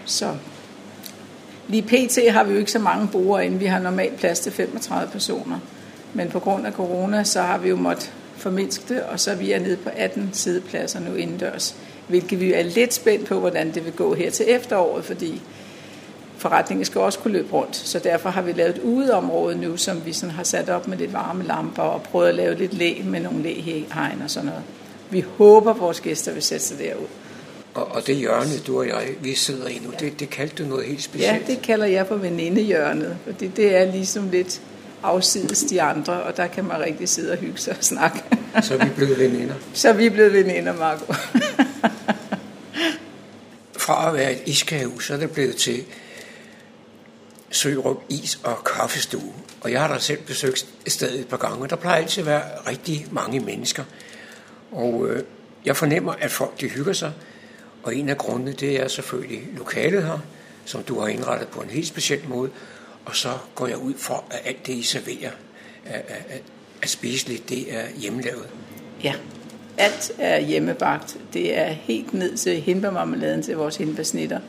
[0.05, 0.35] Så
[1.67, 2.31] lige pt.
[2.31, 5.59] har vi jo ikke så mange borer inden Vi har normalt plads til 35 personer.
[6.13, 9.51] Men på grund af corona, så har vi jo måttet formindske det, og så vi
[9.51, 11.75] er nede på 18 sidepladser nu indendørs.
[12.07, 15.41] Hvilket vi er lidt spændt på, hvordan det vil gå her til efteråret, fordi
[16.37, 17.75] forretningen skal også kunne løbe rundt.
[17.75, 20.97] Så derfor har vi lavet et udeområde nu, som vi sådan har sat op med
[20.97, 24.63] lidt varme lamper og prøvet at lave lidt læ med nogle læhegn og sådan noget.
[25.09, 27.07] Vi håber, at vores gæster vil sætte sig derud.
[27.73, 30.69] Og, og det hjørne, du og jeg, vi sidder i nu, det, det kaldte du
[30.69, 31.47] noget helt Ja, specielt.
[31.47, 34.61] det kalder jeg for venindehjørnet, fordi det er ligesom lidt
[35.03, 38.23] afsides de andre, og der kan man rigtig sidde og hygge sig og snakke.
[38.61, 39.55] Så er vi blevet veninder.
[39.73, 41.13] Så er vi blevet veninder, Marco.
[43.77, 45.83] Fra at være et iskahus, så er det blevet til
[47.51, 49.33] Sørup Is og Kaffestue.
[49.61, 52.27] Og jeg har da selv besøgt stedet et par gange, og der plejer altid at
[52.27, 53.83] være rigtig mange mennesker.
[54.71, 55.23] Og øh,
[55.65, 57.11] jeg fornemmer, at folk de hygger sig,
[57.83, 60.19] og en af grundene, det er selvfølgelig lokalet her,
[60.65, 62.49] som du har indrettet på en helt speciel måde,
[63.09, 65.31] og så går jeg ud for, at alt det, I serverer
[65.85, 66.37] er, er, er,
[66.81, 68.47] er spiseligt, det er hjemmelavet.
[69.03, 69.13] Ja,
[69.77, 71.17] alt er hjemmebagt.
[71.33, 74.39] Det er helt ned til hindbærmarmeladen til vores hindbærsnitter.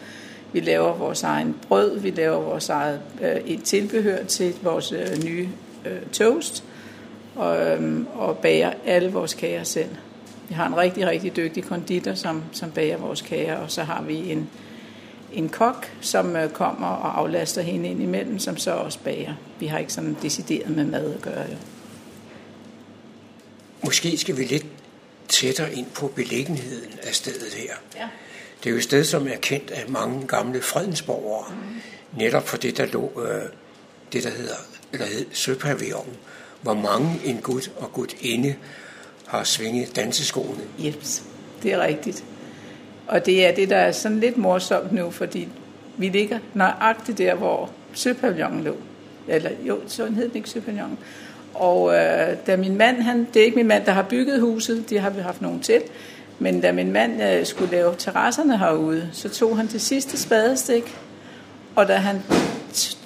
[0.52, 5.24] Vi laver vores egen brød, vi laver vores eget øh, et tilbehør til vores øh,
[5.24, 5.48] nye
[5.86, 6.64] øh, toast,
[7.36, 9.90] og, øh, og bager alle vores kager selv.
[10.48, 14.02] Vi har en rigtig, rigtig dygtig konditor, som, som bager vores kager, og så har
[14.02, 14.50] vi en,
[15.32, 19.34] en kok, som øh, kommer og aflaster hende ind imellem, som så også bager.
[19.60, 21.56] Vi har ikke sådan decideret med mad at gøre, jo.
[23.84, 24.66] Måske skal vi lidt
[25.28, 27.74] tættere ind på beliggenheden af stedet her.
[27.96, 28.08] Ja.
[28.64, 32.18] Det er jo et sted, som er kendt af mange gamle fredensborgere, mm.
[32.18, 33.42] netop for det, der lå, øh,
[34.12, 34.54] det der hedder,
[34.92, 36.16] eller hed Søpavillonen,
[36.62, 38.54] hvor mange en gut og gudinde
[39.26, 40.62] har svinget danseskoene.
[40.78, 41.22] Jeps,
[41.62, 42.24] det er rigtigt.
[43.10, 45.48] Og det er det, der er sådan lidt morsomt nu, fordi
[45.96, 48.76] vi ligger nøjagtigt der, hvor Søpavillonen lå.
[49.28, 50.98] Eller jo, så hed den ikke Søpavillonen.
[51.54, 54.90] Og øh, da min mand, han, det er ikke min mand, der har bygget huset,
[54.90, 55.82] det har vi haft nogen til,
[56.38, 60.98] men da min mand øh, skulle lave terrasserne herude, så tog han det sidste spadestik,
[61.76, 62.22] og da han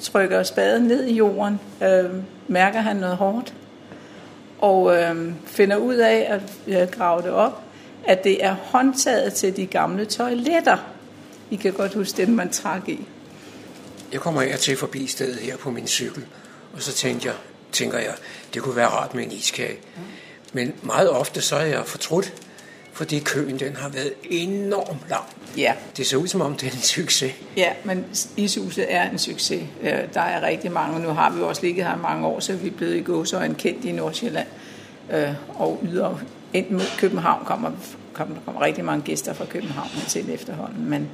[0.01, 2.11] trykker spaden ned i jorden, øh,
[2.49, 3.55] mærker han noget hårdt,
[4.59, 7.64] og øh, finder ud af at øh, grave det op,
[8.07, 10.77] at det er håndtaget til de gamle toiletter.
[11.51, 13.07] I kan godt huske dem, man trak i.
[14.13, 16.25] Jeg kommer her til forbi stedet her på min cykel,
[16.75, 17.35] og så tænkte jeg,
[17.73, 18.15] tænker jeg,
[18.55, 19.77] det kunne være rart med en iskage.
[20.53, 22.33] Men meget ofte så er jeg fortrudt,
[22.93, 25.25] fordi køen den har været enormt lang.
[25.57, 25.75] Ja.
[25.97, 27.33] Det ser ud som om det er en succes.
[27.57, 28.05] Ja, men
[28.37, 29.63] ishuset er en succes.
[29.83, 31.01] Øh, Der er rigtig mange.
[31.01, 33.85] Nu har vi også ligget her mange år, så vi er blevet i gåsøjne kendt
[33.85, 34.47] i Nordsjælland.
[35.13, 36.19] Øh, Og yder
[36.55, 37.71] ind mod København kommer,
[38.13, 40.91] kommer, der kommer rigtig mange gæster fra København til efterhånden.
[40.91, 41.09] Men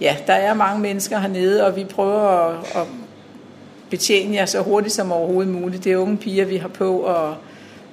[0.00, 2.86] ja, der er mange mennesker hernede, og vi prøver at, at
[3.90, 5.84] betjene jer så hurtigt som overhovedet muligt.
[5.84, 7.34] Det er unge piger, vi har på, og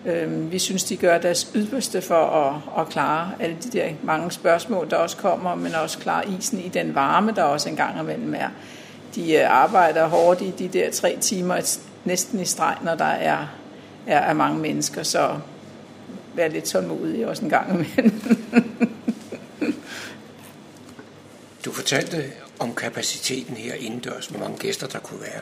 [0.06, 4.32] øh, vi synes, de gør deres yderste for at, at klare alle de der mange
[4.32, 8.34] spørgsmål, der også kommer, men også klare isen i den varme, der også engang imellem
[8.34, 8.49] er.
[9.15, 13.47] De øh, arbejder hårdt i de der tre timer, næsten i streg, når der er,
[14.08, 15.30] er, er mange mennesker, så
[16.35, 18.21] vær lidt tålmodig også en gang imellem.
[21.65, 22.23] Du fortalte
[22.59, 25.41] om kapaciteten her indendørs, hvor mange gæster der kunne være.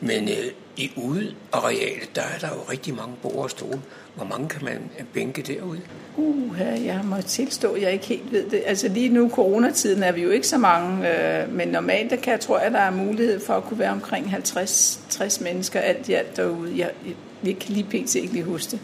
[0.00, 3.80] Men øh, i udearealet, der er der jo rigtig mange borde og stole.
[4.14, 5.80] Hvor mange kan man bænke derude?
[6.16, 8.62] Uh, jeg må tilstå, at jeg ikke helt ved det.
[8.66, 12.32] Altså lige nu, coronatiden, er vi jo ikke så mange, øh, men normalt der kan
[12.32, 16.12] jeg tror jeg, der er mulighed for at kunne være omkring 50-60 mennesker alt i
[16.12, 16.78] alt derude.
[16.78, 18.14] Jeg, jeg, jeg kan lige pt.
[18.14, 18.80] ikke lige huske det.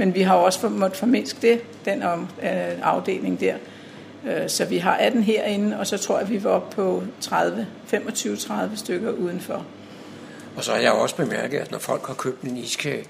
[0.00, 2.48] Men vi har også måttet formindske det, den om, øh,
[2.82, 3.54] afdeling der.
[4.26, 7.66] Øh, så vi har 18 herinde, og så tror jeg, vi var oppe på 30,
[7.94, 9.66] 25-30 stykker udenfor.
[10.56, 13.04] Og så har jeg også bemærket, at når folk har købt en iskage,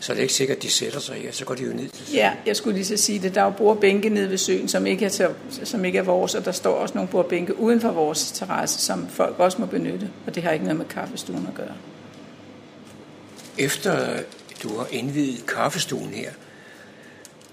[0.00, 1.88] så er det ikke sikkert, at de sætter sig her, så går de jo ned
[1.88, 3.34] til Ja, jeg skulle lige så sige det.
[3.34, 5.28] Der er jo bordbænke nede ved søen, som ikke, er til,
[5.64, 9.08] som ikke er vores, og der står også nogle bordbænke uden for vores terrasse, som
[9.08, 11.74] folk også må benytte, og det har ikke noget med kaffestuen at gøre.
[13.58, 14.22] Efter
[14.62, 16.30] du har indvidet kaffestuen her,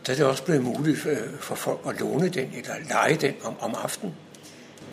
[0.07, 3.33] der er det også blevet muligt øh, for, folk at låne den eller lege den
[3.43, 4.15] om, om aftenen.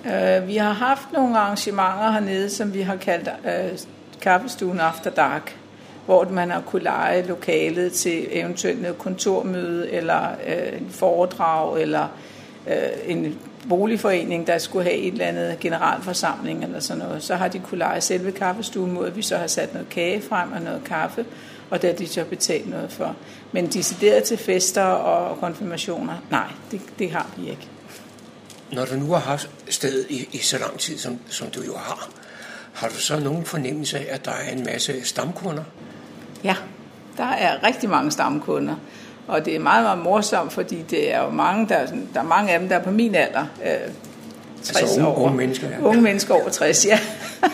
[0.05, 3.79] Uh, vi har haft nogle arrangementer hernede, som vi har kaldt uh,
[4.21, 5.57] kaffestuen After Dark,
[6.07, 12.09] hvor man har kunne lege lokalet til eventuelt noget kontormøde, eller uh, en foredrag, eller
[12.67, 12.73] uh,
[13.11, 17.23] en boligforening, der skulle have et eller andet generalforsamling eller sådan noget.
[17.23, 20.23] Så har de kunne lege selve kaffestuen mod, at vi så har sat noget kage
[20.29, 21.25] frem og noget kaffe,
[21.71, 23.15] og der de så betalt noget for.
[23.53, 27.69] Men decideret til fester og konfirmationer, nej, det, det har vi ikke.
[28.73, 31.77] Når du nu har haft stedet i, i så lang tid, som, som du jo
[31.77, 32.09] har,
[32.75, 35.63] har du så nogen fornemmelse af, at der er en masse stamkunder?
[36.45, 36.57] Ja,
[37.17, 38.75] der er rigtig mange stamkunder.
[39.29, 42.25] Og det er meget, meget morsomt, fordi det er jo mange, der, er der er
[42.25, 43.47] mange af dem, der er på min alder.
[43.65, 43.71] Øh,
[44.63, 45.17] 60 Altså unge- år.
[45.25, 45.81] unge mennesker, ja.
[45.83, 47.01] Unge mennesker over 60, ja.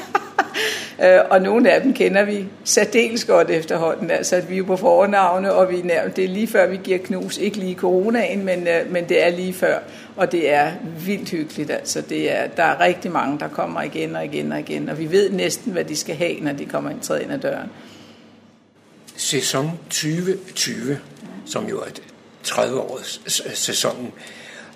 [1.00, 4.10] Øh, og nogle af dem kender vi særdeles godt efterhånden.
[4.10, 6.98] Altså, at vi er på fornavne, og vi er det er lige før, vi giver
[6.98, 7.38] knus.
[7.38, 9.78] Ikke lige coronaen, men, øh, men det er lige før.
[10.16, 10.72] Og det er
[11.04, 11.70] vildt hyggeligt.
[11.70, 14.88] Altså, det er, der er rigtig mange, der kommer igen og igen og igen.
[14.88, 17.38] Og vi ved næsten, hvad de skal have, når de kommer ind, træder ind ad
[17.38, 17.70] døren.
[19.16, 20.98] Sæson 2020,
[21.46, 21.86] som jo er
[22.46, 23.22] 30-års
[23.54, 24.12] sæsonen,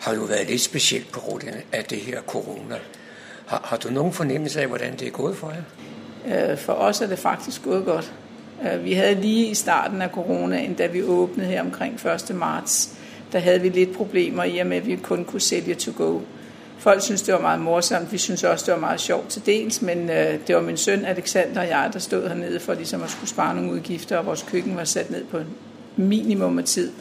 [0.00, 2.78] har jo været lidt specielt på grund af det her corona.
[3.46, 5.62] Har, har du nogen fornemmelse af, hvordan det er gået for jer?
[6.26, 8.12] Øh, for os er det faktisk gået godt.
[8.62, 11.94] Øh, vi havde lige i starten af coronaen, da vi åbnede her omkring
[12.30, 12.36] 1.
[12.36, 12.90] marts,
[13.32, 16.20] der havde vi lidt problemer i og med, at vi kun kunne sælge to go.
[16.78, 18.12] Folk synes, det var meget morsomt.
[18.12, 21.04] Vi synes også, det var meget sjovt til dels, men øh, det var min søn
[21.04, 24.42] Alexander og jeg, der stod hernede for ligesom at skulle spare nogle udgifter, og vores
[24.42, 25.46] køkken var sat ned på en
[25.96, 26.92] minimum af tid,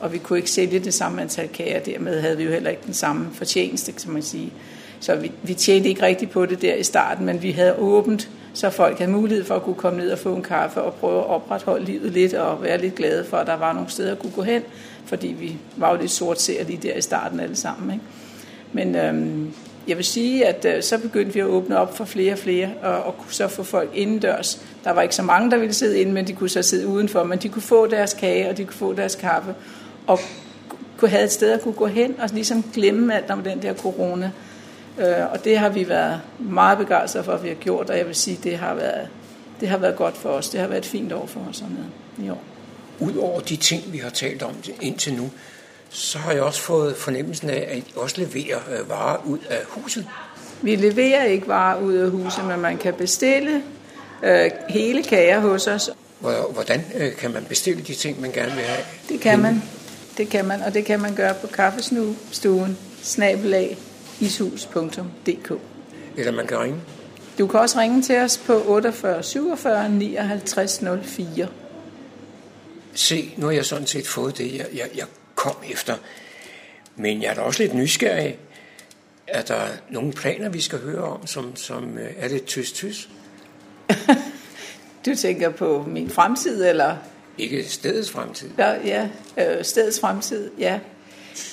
[0.00, 1.80] og vi kunne ikke sælge det samme antal kager.
[1.80, 4.52] Dermed havde vi jo heller ikke den samme fortjeneste, kan man sige.
[5.00, 8.28] Så vi, vi tjente ikke rigtigt på det der i starten, men vi havde åbent,
[8.54, 11.18] så folk havde mulighed for at kunne komme ned og få en kaffe og prøve
[11.18, 14.18] at opretholde livet lidt og være lidt glade for, at der var nogle steder at
[14.18, 14.62] kunne gå hen,
[15.06, 17.90] fordi vi var jo lidt sort lige der i starten alle sammen.
[17.90, 18.04] Ikke?
[18.72, 19.52] Men øhm,
[19.88, 22.70] jeg vil sige, at øh, så begyndte vi at åbne op for flere og flere,
[22.82, 24.62] og, og kunne så få folk indendørs.
[24.84, 27.24] Der var ikke så mange, der ville sidde inde, men de kunne så sidde udenfor,
[27.24, 29.54] men de kunne få deres kage, og de kunne få deres kaffe,
[30.06, 30.18] og
[30.96, 33.74] kunne have et sted at kunne gå hen og ligesom glemme alt om den der
[33.74, 34.30] corona.
[34.98, 38.06] Øh, og det har vi været meget begejstrede for, at vi har gjort, og jeg
[38.06, 39.08] vil sige, det har været,
[39.60, 40.48] det har været godt for os.
[40.48, 41.86] Det har været et fint år for os hernede
[42.18, 42.42] i år.
[43.00, 45.30] Udover de ting, vi har talt om indtil nu,
[45.90, 49.60] så har jeg også fået fornemmelsen af, at I også leverer øh, varer ud af
[49.68, 50.06] huset.
[50.62, 53.62] Vi leverer ikke varer ud af huset, men man kan bestille
[54.22, 55.90] øh, hele kager hos os.
[56.52, 58.84] Hvordan øh, kan man bestille de ting, man gerne vil have?
[59.08, 59.62] Det kan man.
[60.16, 63.78] Det kan man, og det kan man gøre på kaffestuen, snabelag,
[64.20, 65.52] ishus.dk.
[66.16, 66.80] Eller man kan ringe?
[67.38, 71.48] Du kan også ringe til os på 48 47 59 04.
[72.94, 75.94] Se, nu har jeg sådan set fået det, jeg, jeg, jeg kom efter.
[76.96, 78.38] Men jeg er da også lidt nysgerrig.
[79.26, 83.08] Er der nogle planer, vi skal høre om, som, som øh, er lidt tys-tys?
[85.06, 86.96] du tænker på min fremtid, eller?
[87.38, 88.50] Ikke stedets fremtid.
[88.58, 89.08] Ja, ja
[89.58, 90.80] øh, stedets fremtid, ja.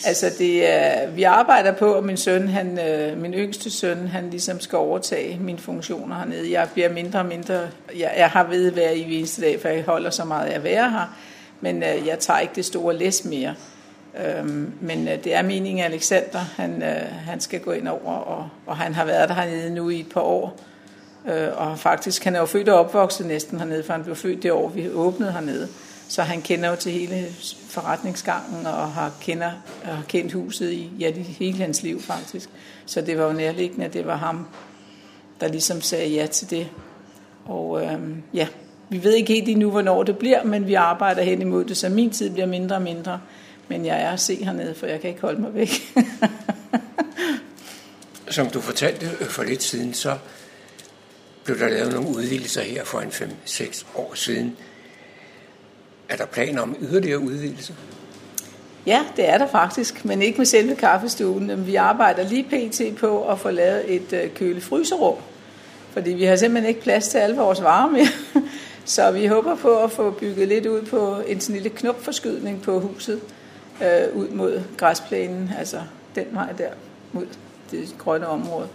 [0.05, 4.29] Altså det er, vi arbejder på, at min søn, han, øh, min yngste søn, han
[4.29, 6.51] ligesom skal overtage mine funktioner hernede.
[6.51, 7.59] Jeg bliver mindre og mindre,
[7.97, 10.63] jeg, jeg har ved hver i eneste dag, for jeg holder så meget af at
[10.63, 11.17] være her,
[11.61, 13.55] men øh, jeg tager ikke det store læs mere.
[14.25, 18.13] Øhm, men øh, det er meningen, at Alexander han, øh, han skal gå ind over,
[18.13, 20.59] og, og han har været der hernede nu i et par år.
[21.27, 24.43] Øh, og faktisk, han er jo født og opvokset næsten hernede, for han blev født
[24.43, 25.67] det år, vi åbnede hernede.
[26.07, 27.27] Så han kender jo til hele
[27.69, 29.51] forretningsgangen og har, kender,
[29.83, 32.49] og har kendt huset i ja, hele hans liv faktisk.
[32.85, 34.47] Så det var jo nærliggende, at det var ham,
[35.41, 36.69] der ligesom sagde ja til det.
[37.45, 38.47] Og øhm, ja,
[38.89, 41.89] vi ved ikke helt endnu, hvornår det bliver, men vi arbejder hen imod det, så
[41.89, 43.21] min tid bliver mindre og mindre.
[43.67, 45.69] Men jeg er at se hernede, for jeg kan ikke holde mig væk.
[48.29, 50.17] Som du fortalte øh, for lidt siden, så
[51.43, 54.57] blev der lavet nogle udvidelser her for en 5-6 år siden.
[56.09, 57.75] Er der planer om yderligere udvidelse?
[58.85, 61.67] Ja, det er der faktisk, men ikke med selve kaffestuen.
[61.67, 62.99] Vi arbejder lige pt.
[62.99, 65.15] på at få lavet et øh, kølefryserum,
[65.91, 68.07] fordi vi har simpelthen ikke plads til alle vores varer mere.
[68.85, 72.79] Så vi håber på at få bygget lidt ud på en sådan lille knopforskydning på
[72.79, 73.21] huset,
[73.81, 75.81] øh, ud mod græsplænen, altså
[76.15, 76.69] den vej der,
[77.11, 77.25] mod
[77.71, 78.67] det grønne område.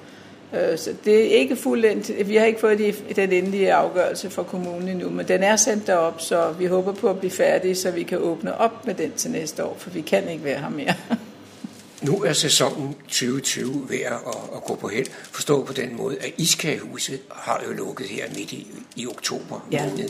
[0.54, 2.28] Øh, så det er ikke fuldendt.
[2.28, 5.86] Vi har ikke fået de, den endelige afgørelse fra kommunen endnu, men den er sendt
[5.86, 9.12] derop, så vi håber på at blive færdige, så vi kan åbne op med den
[9.12, 10.94] til næste år, for vi kan ikke være her mere.
[12.02, 14.12] Nu er sæsonen 2020 ved at,
[14.56, 15.06] at gå på held.
[15.30, 19.88] Forstå på den måde, at Iskagehuset har jo lukket her midt i, i oktober ja.
[19.88, 20.08] måned.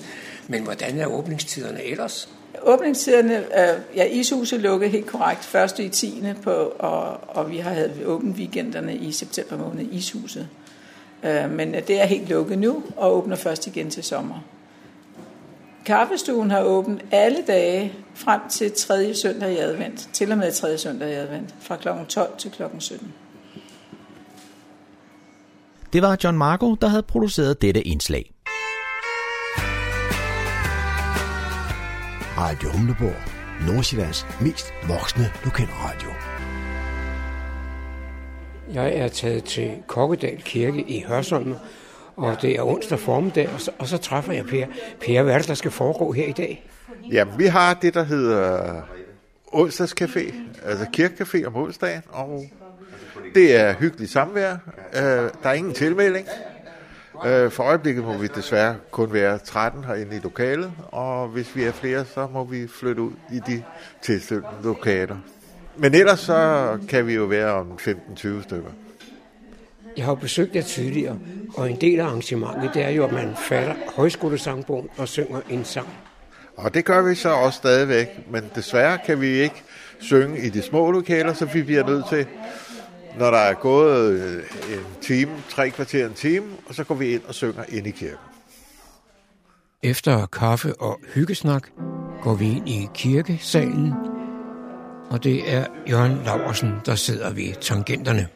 [0.49, 2.29] Men hvordan er åbningstiderne ellers?
[2.65, 6.25] Åbningstiderne, øh, ja, ishuset lukkede helt korrekt første i 10.
[6.43, 10.49] På, og, og vi har havde åbent weekenderne i september måned i ishuset.
[11.23, 14.45] Øh, men det er helt lukket nu og åbner først igen til sommer.
[15.85, 19.15] Kaffestuen har åbent alle dage frem til 3.
[19.15, 20.79] søndag i advent, til og med 3.
[20.79, 21.89] søndag i advent, fra kl.
[22.09, 22.63] 12 til kl.
[22.79, 23.13] 17.
[25.93, 28.31] Det var John Marco, der havde produceret dette indslag.
[32.43, 33.23] Radio Humleborg.
[33.67, 36.11] Nordsjællands mest voksne lokalradio.
[38.73, 41.55] Jeg er taget til Kokkedal Kirke i Hørsholm,
[42.17, 44.67] og det er onsdag formiddag, og så, og så træffer jeg Per.
[45.01, 46.71] Per, hvad er det, der skal foregå her i dag?
[47.13, 48.75] Ja, vi har det, der hedder
[49.53, 52.45] onsdagscafé, altså kirkecafé om onsdagen, og
[53.35, 54.53] det er hyggeligt samvær.
[54.95, 56.27] Øh, der er ingen tilmelding.
[57.27, 61.65] Øh, for øjeblikket må vi desværre kun være 13 herinde i lokalet, og hvis vi
[61.65, 63.63] er flere, så må vi flytte ud i de
[64.03, 65.17] tilstøttende lokaler.
[65.77, 68.71] Men ellers så kan vi jo være om 15-20 stykker.
[69.97, 71.19] Jeg har besøgt jer tidligere,
[71.57, 75.65] og en del af arrangementet, det er jo, at man fatter højskolesangbogen og synger en
[75.65, 75.89] sang.
[76.57, 79.63] Og det gør vi så også stadigvæk, men desværre kan vi ikke
[79.99, 82.27] synge i de små lokaler, så vi bliver nødt til,
[83.19, 87.15] når der er gået øh, en time, tre kvarter en time, og så går vi
[87.15, 88.19] ind og synger ind i kirken.
[89.83, 91.69] Efter kaffe og hyggesnak
[92.23, 93.93] går vi ind i kirkesalen,
[95.11, 98.29] og det er Jørgen Laversen, der sidder ved tangenterne.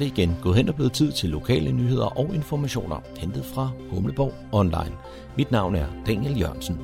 [0.00, 4.32] Det igen gået hen og blevet tid til lokale nyheder og informationer, hentet fra Humleborg
[4.52, 4.92] Online.
[5.36, 6.78] Mit navn er Daniel Jørgensen.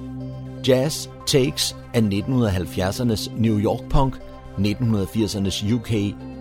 [0.69, 4.17] Jazz Takes af 1970'ernes New York Punk,
[4.59, 5.91] 1980'ernes UK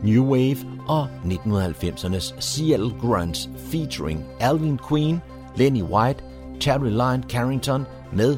[0.04, 0.58] New Wave
[0.88, 5.22] og 1990'ernes Seattle Grunts featuring Alvin Queen,
[5.58, 6.24] Lenny White,
[6.60, 8.38] Terry Lyon Carrington med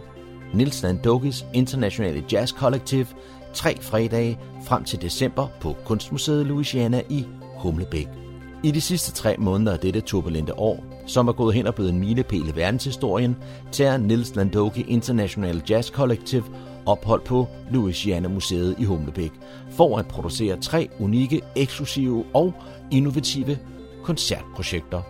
[0.54, 3.08] Nils Landokis Internationale Jazz Collective
[3.54, 7.26] tre fredage frem til december på Kunstmuseet Louisiana i
[7.58, 8.27] Humlebæk.
[8.68, 11.92] I de sidste tre måneder af dette turbulente år, som er gået hen og blevet
[11.92, 13.36] en milepæl i verdenshistorien,
[13.72, 16.44] tager Nils Landoki International Jazz Collective
[16.86, 19.32] ophold på Louisiana Museet i Humlebæk
[19.72, 22.54] for at producere tre unikke, eksklusive og
[22.92, 23.58] innovative
[24.04, 25.02] koncertprojekter.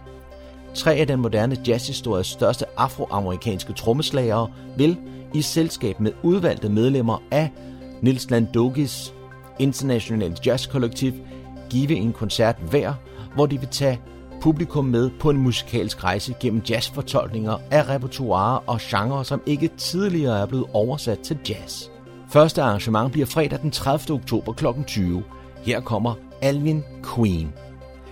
[0.73, 4.97] Tre af den moderne jazzhistories største afroamerikanske trommeslagere vil
[5.33, 7.51] i selskab med udvalgte medlemmer af
[8.01, 9.13] Nils Landogis
[9.59, 11.13] International Jazz Collective
[11.69, 12.93] give en koncert hver,
[13.37, 14.01] hvor de vil tage
[14.41, 20.39] publikum med på en musikalsk rejse gennem jazzfortolkninger af repertoire og genrer, som ikke tidligere
[20.41, 21.83] er blevet oversat til jazz.
[22.29, 24.15] Første arrangement bliver fredag den 30.
[24.15, 24.65] oktober kl.
[24.87, 25.23] 20.
[25.63, 26.83] Her kommer Alvin
[27.15, 27.53] Queen.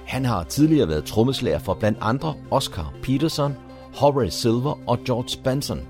[0.06, 3.56] Han har tidligere været trommeslager for blandt andre Oscar Peterson,
[3.96, 5.82] Horace Silver og George Benson.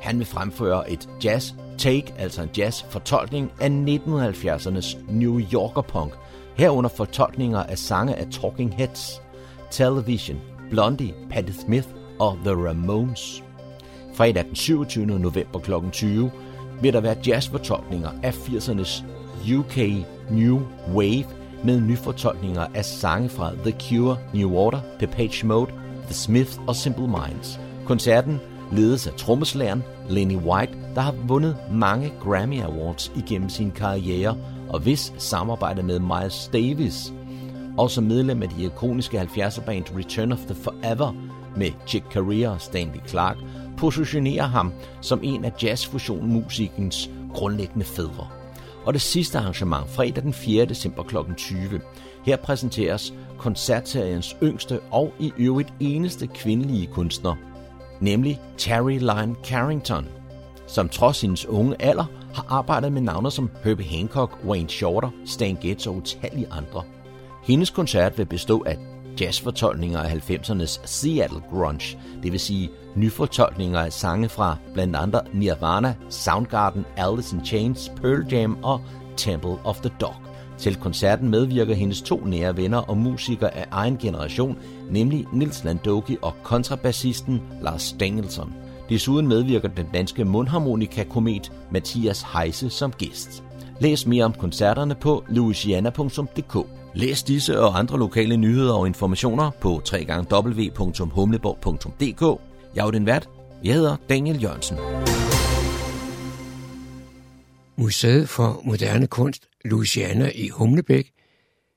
[0.00, 6.12] Han vil fremføre et jazz take, altså en jazz fortolkning af 1970'ernes New Yorker punk,
[6.54, 9.22] herunder fortolkninger af sange af Talking Heads,
[9.70, 10.40] Television,
[10.70, 11.88] Blondie, Patti Smith
[12.20, 13.42] og The Ramones.
[14.14, 15.06] Fredag den 27.
[15.06, 15.72] november kl.
[15.92, 16.30] 20
[16.82, 19.04] vil der være jazzfortolkninger af 80'ernes
[19.58, 20.62] UK New
[20.94, 21.24] Wave
[21.64, 25.70] med nyfortolkninger af sange fra The Cure, New Order, Depeche Mode,
[26.04, 27.60] The Smiths og Simple Minds.
[27.86, 28.40] Koncerten
[28.72, 34.36] ledes af trommeslageren Lenny White, der har vundet mange Grammy Awards igennem sin karriere,
[34.68, 37.12] og hvis samarbejde med Miles Davis,
[37.78, 41.12] og som medlem af de ikoniske 70'er band Return of the Forever
[41.56, 43.36] med Chick Corea og Stanley Clark,
[43.76, 48.28] positionerer ham som en af jazzfusionmusikens grundlæggende fædre.
[48.84, 50.64] Og det sidste arrangement, fredag den 4.
[50.64, 51.16] december kl.
[51.36, 51.80] 20.
[52.24, 57.34] Her præsenteres koncertseriens yngste og i øvrigt eneste kvindelige kunstner,
[58.00, 60.06] nemlig Terry Lyne Carrington,
[60.66, 65.58] som trods hendes unge alder har arbejdet med navne som Herbie Hancock, Wayne Shorter, Stan
[65.60, 66.82] Getz og utallige andre.
[67.44, 68.78] Hendes koncert vil bestå af
[69.20, 75.94] jazzfortolkninger af 90'ernes Seattle Grunge, det vil sige nyfortolkninger af sange fra blandt andre Nirvana,
[76.08, 78.80] Soundgarden, Alice in Chains, Pearl Jam og
[79.16, 80.14] Temple of the Dog.
[80.58, 84.58] Til koncerten medvirker hendes to nære venner og musikere af egen generation,
[84.90, 88.63] nemlig Nils Landoki og kontrabassisten Lars Stengelson.
[88.94, 93.44] Desuden medvirker den danske mundharmonikakomet Mathias Heise som gæst.
[93.80, 96.56] Læs mere om koncerterne på louisiana.dk.
[96.94, 99.82] Læs disse og andre lokale nyheder og informationer på
[100.32, 102.40] www.humleborg.dk.
[102.74, 103.28] Jeg er din vært.
[103.64, 104.76] Jeg hedder Daniel Jørgensen.
[107.76, 111.10] Museet for Moderne Kunst Louisiana i Humlebæk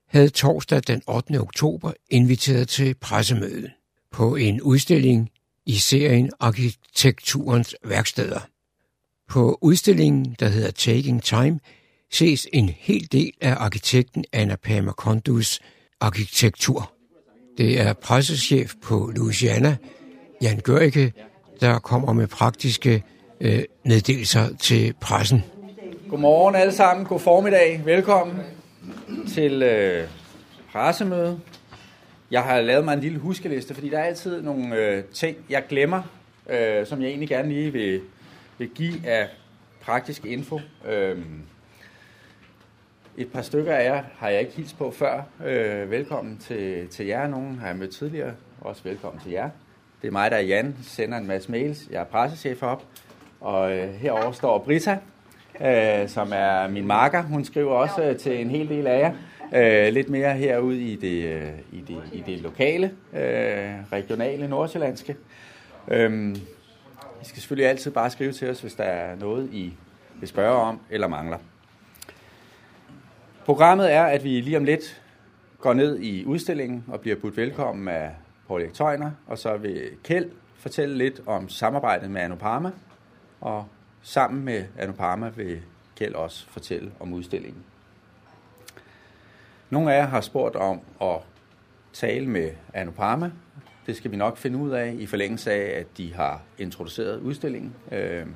[0.08, 1.40] havde torsdag den 8.
[1.40, 3.70] oktober inviteret til pressemøde
[4.12, 5.30] på en udstilling
[5.68, 8.40] i serien Arkitekturens værksteder.
[9.28, 11.60] På udstillingen, der hedder Taking Time,
[12.12, 15.60] ses en hel del af arkitekten Anna Pama Kondus
[16.00, 16.92] arkitektur.
[17.58, 19.76] Det er pressechef på Louisiana,
[20.42, 21.12] Jan Gørike,
[21.60, 23.02] der kommer med praktiske
[23.40, 25.44] øh, meddelelser til pressen.
[26.10, 28.40] Godmorgen alle sammen, god formiddag, velkommen
[29.34, 30.08] til øh,
[30.72, 31.40] pressemøde.
[32.30, 35.64] Jeg har lavet mig en lille huskeliste, fordi der er altid nogle øh, ting, jeg
[35.68, 36.02] glemmer,
[36.50, 38.00] øh, som jeg egentlig gerne lige vil,
[38.58, 39.28] vil give af
[39.80, 40.60] praktisk info.
[40.88, 41.18] Øh,
[43.16, 45.22] et par stykker af jer har jeg ikke hilst på før.
[45.46, 47.28] Øh, velkommen til, til jer.
[47.28, 48.32] Nogen har jeg mødt tidligere.
[48.60, 49.50] Også velkommen til jer.
[50.02, 51.88] Det er mig, der er Jan, sender en masse mails.
[51.90, 52.84] Jeg er pressechef op.
[53.40, 54.98] Og øh, herover står Brita,
[55.60, 57.22] øh, som er min marker.
[57.22, 59.12] Hun skriver også øh, til en hel del af jer.
[59.54, 65.16] Øh, lidt mere herude i det, øh, i det, i det lokale, øh, regionale, nordsjællandske.
[65.88, 66.36] Øh,
[67.22, 69.72] I skal selvfølgelig altid bare skrive til os, hvis der er noget, I
[70.20, 71.38] vil spørge om eller mangler.
[73.44, 75.02] Programmet er, at vi lige om lidt
[75.60, 78.10] går ned i udstillingen og bliver budt velkommen af
[78.48, 82.70] Paul Erik Tøjner, og så vil Kjeld fortælle lidt om samarbejdet med Anopama,
[83.40, 83.66] og
[84.02, 85.60] sammen med Anopama vil
[85.96, 87.64] Kjeld også fortælle om udstillingen.
[89.70, 91.16] Nogle af jer har spurgt om at
[91.92, 93.30] tale med Anopama.
[93.86, 97.74] Det skal vi nok finde ud af i forlængelse af, at de har introduceret udstillingen.
[97.92, 98.26] Øh,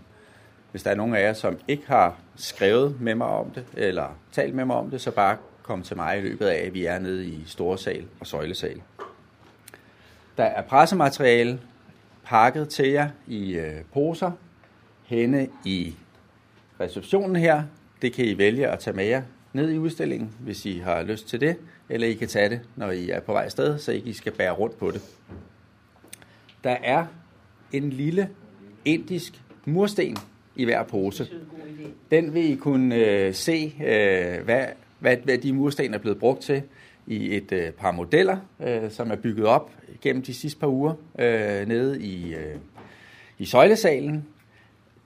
[0.71, 4.19] hvis der er nogen af jer, som ikke har skrevet med mig om det, eller
[4.33, 6.85] talt med mig om det, så bare kom til mig i løbet af, at vi
[6.85, 8.83] er nede i store sal og søjlesal.
[10.37, 11.61] Der er pressemateriale
[12.25, 14.31] pakket til jer i øh, poser
[15.05, 15.95] henne i
[16.81, 17.63] receptionen her.
[18.03, 19.23] Det kan I vælge at tage med jer
[19.53, 21.57] ned i udstillingen, hvis I har lyst til det,
[21.89, 24.53] eller I kan tage det, når I er på vej sted, så I skal bære
[24.53, 25.03] rundt på det.
[26.65, 27.07] Der er
[27.73, 28.29] en lille
[28.85, 30.17] indisk mursten
[30.57, 31.29] i hver pose.
[32.11, 34.67] Den vil I kunne øh, se, øh, hvad,
[34.99, 36.63] hvad, hvad de mursten er blevet brugt til
[37.07, 39.71] i et øh, par modeller, øh, som er bygget op
[40.03, 42.57] gennem de sidste par uger øh, nede i, øh,
[43.39, 44.27] i søjlesalen.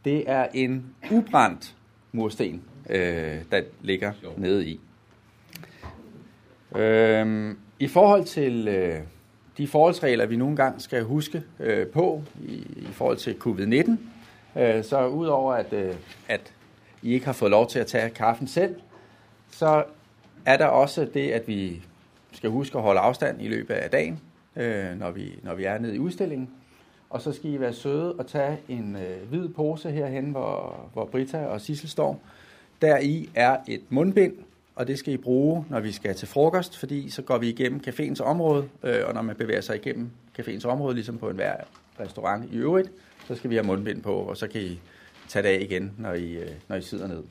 [0.05, 1.77] Det er en ubrændt
[2.13, 4.81] mursten, øh, der ligger nede i.
[6.77, 9.01] Øh, I forhold til øh,
[9.59, 14.85] de forholdsregler, vi nogle gange skal huske øh, på i, i forhold til covid-19, øh,
[14.85, 15.95] så udover at, øh,
[16.29, 16.53] at
[17.03, 18.75] I ikke har fået lov til at tage kaffen selv,
[19.51, 19.85] så
[20.47, 21.83] er der også det, at vi
[22.33, 24.21] skal huske at holde afstand i løbet af dagen,
[24.57, 26.51] øh, når, vi, når vi er nede i udstillingen.
[27.11, 31.05] Og så skal I være søde og tage en øh, hvid pose herhen, hvor, hvor
[31.05, 32.23] Brita og Sissel står.
[32.83, 34.35] Der i er et mundbind,
[34.75, 37.81] og det skal I bruge, når vi skal til frokost, fordi så går vi igennem
[37.87, 41.57] caféens område, øh, og når man bevæger sig igennem caféens område, ligesom på enhver
[42.01, 42.91] restaurant i øvrigt,
[43.29, 44.81] så skal vi have mundbind på, og så kan I
[45.29, 47.23] tage det af igen, når I, øh, når I sidder ned.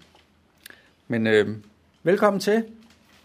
[1.08, 1.50] Men øh,
[2.04, 2.64] velkommen til.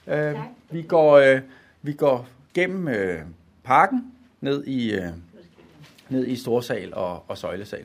[0.07, 0.35] Øh,
[0.71, 1.41] vi, går, øh,
[1.83, 3.21] vi går gennem øh,
[3.65, 5.09] parken ned i, øh,
[6.09, 7.85] ned i Storsal og, og Søjlesal.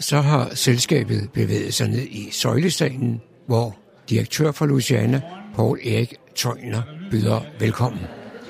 [0.00, 3.76] Så har selskabet bevæget sig ned i Søjlesalen, hvor
[4.08, 5.20] direktør for Luciana,
[5.54, 8.00] Paul Erik Tøjner, byder velkommen.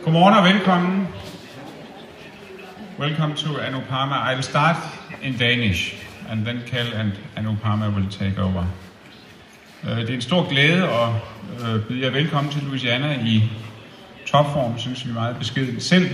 [0.05, 1.09] Godmorgen og velkommen.
[3.01, 4.30] Welcome to Anupama.
[4.30, 4.76] I will start
[5.22, 8.64] in Danish, and then Kel and Anupama will take over.
[9.84, 11.09] Øh, det er en stor glæde at
[11.61, 13.42] øh, byde jer velkommen til Louisiana i
[14.26, 16.09] topform, synes vi meget beskeden selv.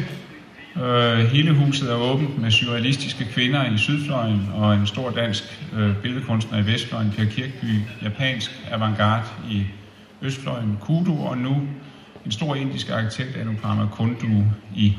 [0.82, 5.96] Øh, hele huset er åbent med surrealistiske kvinder i sydfløjen og en stor dansk øh,
[6.02, 9.62] billedkunstner i vestfløjen, Per Kirkby, japansk avantgarde i
[10.22, 11.68] østfløjen, Kudu, og nu
[12.26, 14.44] en stor indisk arkitekt, Anupama Kundu,
[14.76, 14.96] i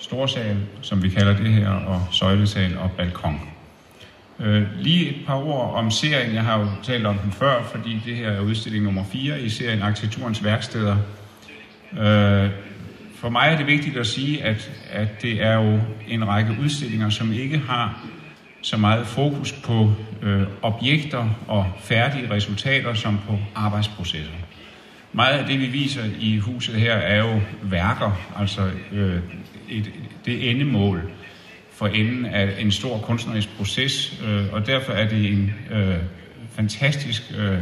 [0.00, 3.40] storsal, som vi kalder det her, og søjlesal og balkon.
[4.40, 6.34] Øh, lige et par ord om serien.
[6.34, 9.48] Jeg har jo talt om den før, fordi det her er udstilling nummer 4 i
[9.48, 10.96] serien Arkitekturens værksteder.
[11.98, 12.50] Øh,
[13.24, 17.10] for mig er det vigtigt at sige, at, at det er jo en række udstillinger,
[17.10, 18.06] som ikke har
[18.62, 24.32] så meget fokus på øh, objekter og færdige resultater som på arbejdsprocesser.
[25.12, 29.20] Meget af det, vi viser i huset her, er jo værker, altså øh,
[29.68, 29.90] et,
[30.24, 31.10] det endemål
[31.72, 35.96] for enden af en stor kunstnerisk proces, øh, og derfor er det en øh,
[36.50, 37.58] fantastisk øh,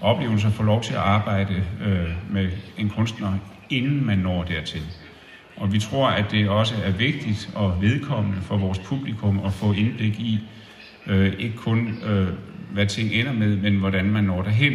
[0.00, 3.32] oplevelse at få lov til at arbejde øh, med en kunstner,
[3.70, 4.82] inden man når dertil.
[5.62, 9.72] Og vi tror, at det også er vigtigt og vedkommende for vores publikum at få
[9.72, 10.38] indblik i,
[11.06, 12.28] øh, ikke kun øh,
[12.72, 14.72] hvad ting ender med, men hvordan man når derhen.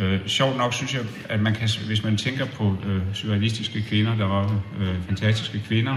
[0.00, 4.16] Øh, sjovt nok synes jeg, at man kan, hvis man tænker på øh, surrealistiske kvinder,
[4.16, 5.96] der var øh, fantastiske kvinder,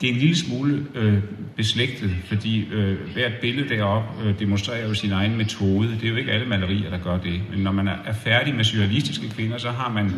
[0.00, 1.18] det er en lille smule øh,
[1.56, 5.88] beslægtet, fordi øh, hvert billede deroppe øh, demonstrerer jo sin egen metode.
[5.88, 7.40] Det er jo ikke alle malerier, der gør det.
[7.50, 10.10] Men når man er, er færdig med surrealistiske kvinder, så har man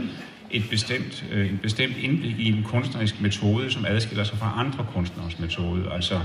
[0.51, 4.87] et bestemt, øh, en bestemt indblik i en kunstnerisk metode, som adskiller sig fra andre
[4.95, 5.93] kunstners metode.
[5.93, 6.21] Altså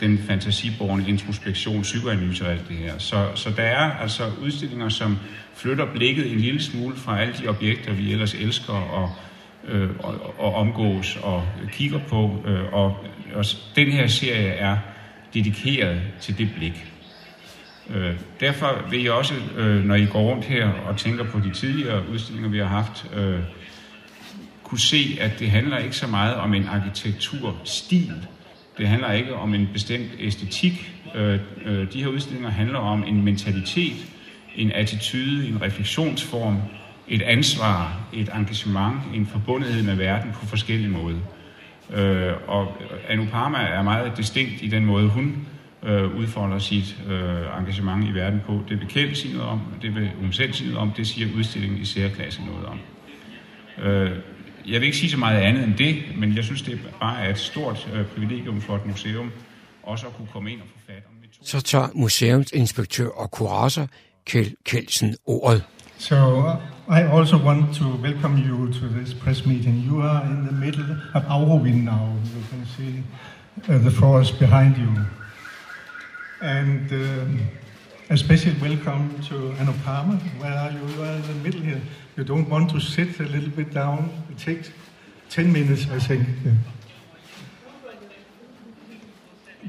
[0.00, 2.98] den fantasiborne introspektion, psykoanalyse og alt det her.
[2.98, 5.18] Så, så der er altså udstillinger, som
[5.54, 9.10] flytter blikket en lille smule fra alle de objekter, vi ellers elsker og,
[9.68, 12.44] øh, og, og omgås og kigger på.
[12.46, 12.96] Øh, og,
[13.34, 13.44] og
[13.76, 14.76] den her serie er
[15.34, 16.86] dedikeret til det blik.
[17.94, 21.50] Øh, derfor vil jeg også, øh, når I går rundt her og tænker på de
[21.50, 23.40] tidligere udstillinger, vi har haft, øh,
[24.64, 28.12] kunne se, at det handler ikke så meget om en arkitekturstil.
[28.78, 30.92] Det handler ikke om en bestemt æstetik.
[31.14, 34.06] Øh, øh, de her udstillinger handler om en mentalitet,
[34.56, 36.56] en attitude, en refleksionsform,
[37.08, 41.18] et ansvar, et engagement, en forbundethed med verden på forskellige måder.
[41.92, 42.76] Øh, og
[43.08, 45.46] Anupama er meget distinkt i den måde, hun
[45.82, 48.60] øh, udfolder sit øh, engagement i verden på.
[48.68, 51.28] Det vil Kjeld sige noget om, det vil hun selv sige noget om, det siger
[51.36, 52.78] udstillingen i særklasse noget om.
[53.84, 54.10] Øh,
[54.66, 57.30] jeg vil ikke sige så meget andet end det, men jeg synes, det bare er
[57.30, 59.32] et stort øh, privilegium for et museum
[59.82, 61.46] også at kunne komme ind og få fat om metoden.
[61.46, 63.86] Så tager museumsinspektør og kurator
[64.26, 65.64] Kjeld Kjeldsen ordet.
[65.98, 66.54] So uh,
[66.88, 69.84] I also want to welcome you to this press meeting.
[69.88, 72.04] You are in the middle of Aurowind now.
[72.34, 72.94] You can see
[73.68, 75.19] uh, the forest behind you.
[76.40, 77.48] And um,
[78.08, 80.18] a special welcome to Anupama.
[80.40, 80.78] Where are you?
[80.94, 81.82] You are in the middle here.
[82.16, 84.10] You don't want to sit a little bit down.
[84.30, 84.70] It takes
[85.28, 86.26] 10 minutes, I think.
[86.42, 86.52] Yeah.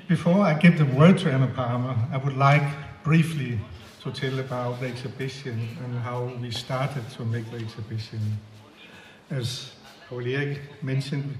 [0.07, 2.63] Before I give the word to Anupama, I would like
[3.03, 3.59] briefly
[4.03, 8.19] to tell about the exhibition and how we started to make the exhibition.
[9.29, 9.73] As
[10.07, 10.23] Paul
[10.81, 11.37] mentioned,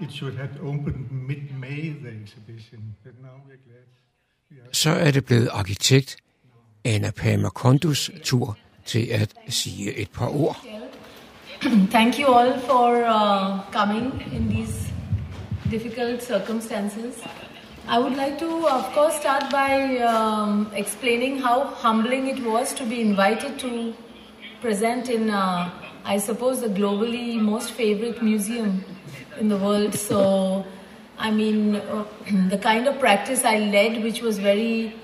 [0.00, 3.86] it should have opened mid-May, the exhibition, but now we're glad.
[4.72, 6.16] Så er det blevet arkitekt
[6.84, 10.56] Anna Pama Kondus tur til at sige et par ord.
[11.90, 14.92] Thank you all for uh, coming in these
[15.70, 17.14] difficult circumstances.
[17.88, 22.84] I would like to, of course, start by um, explaining how humbling it was to
[22.84, 23.92] be invited to
[24.60, 25.70] present in, uh,
[26.04, 28.84] I suppose, the globally most favorite museum
[29.38, 29.94] in the world.
[29.94, 30.64] So,
[31.18, 32.04] I mean, uh,
[32.48, 34.94] the kind of practice I led, which was very,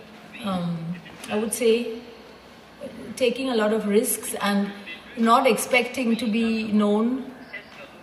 [0.45, 0.97] um,
[1.31, 2.01] I would say,
[3.16, 4.70] taking a lot of risks and
[5.16, 7.31] not expecting to be known,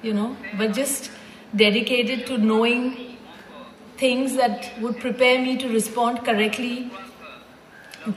[0.01, 1.11] you know, but just
[1.55, 3.17] dedicated to knowing
[3.97, 6.91] things that would prepare me to respond correctly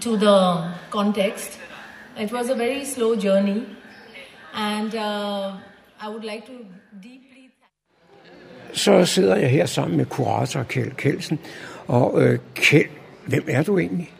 [0.00, 1.58] to the context.
[2.16, 3.66] It was a very slow journey,
[4.54, 5.56] and uh,
[6.00, 6.66] I would like to.
[8.76, 11.38] Så sidder jeg her sammen med kurator Kjeld Kelsen.
[11.86, 12.88] Og øh, Kjeld,
[13.26, 14.12] hvem er du egentlig?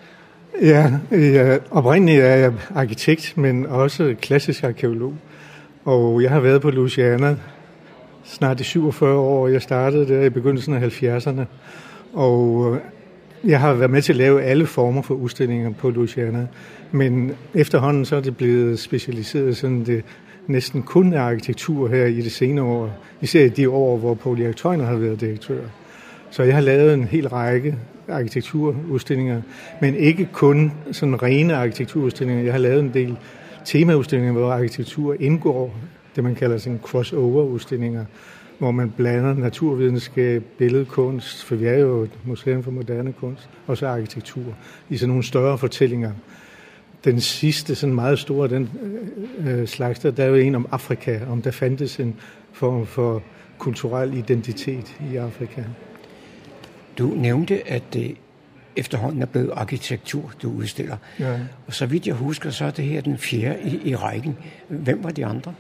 [0.63, 5.15] Ja, øh, oprindeligt er jeg arkitekt, men også klassisk arkeolog.
[5.85, 7.37] Og jeg har været på Louisiana
[8.25, 9.49] snart i 47 år.
[9.49, 11.43] Jeg startede der i begyndelsen af 70'erne.
[12.13, 12.81] Og øh,
[13.51, 16.47] jeg har været med til at lave alle former for udstillinger på Louisiana.
[16.93, 20.05] Men efterhånden så er det blevet specialiseret sådan det
[20.47, 22.91] næsten kun er arkitektur her i de senere år.
[23.21, 25.61] Især i de år, hvor Paul Erik Tøjner har været direktør.
[26.31, 27.79] Så jeg har lavet en hel række
[28.09, 29.43] arkitekturudstillinger,
[29.81, 32.45] men ikke kun sådan rene arkitekturudstillinger.
[32.45, 33.17] Jeg har lavet en del
[33.65, 35.75] temaudstillinger, hvor arkitektur indgår,
[36.17, 38.05] det man kalder sådan crossover-udstillinger,
[38.59, 43.77] hvor man blander naturvidenskab, billedkunst, for vi er jo et museum for moderne kunst, og
[43.77, 44.45] så arkitektur
[44.91, 46.13] i sådan nogle større fortællinger.
[47.05, 48.71] Den sidste, sådan meget store, den
[49.39, 52.17] øh, slags, der, der er jo en om Afrika, om der fandtes en
[52.53, 53.23] form for
[53.59, 55.63] kulturel identitet i Afrika.
[56.99, 58.17] Du nævnte, at det
[58.77, 60.97] efterhånden er blevet arkitektur, du udstiller.
[61.21, 61.39] Ja.
[61.67, 64.37] Og så vidt jeg husker, så er det her den fjerde i, i rækken.
[64.69, 65.55] Hvem var de andre?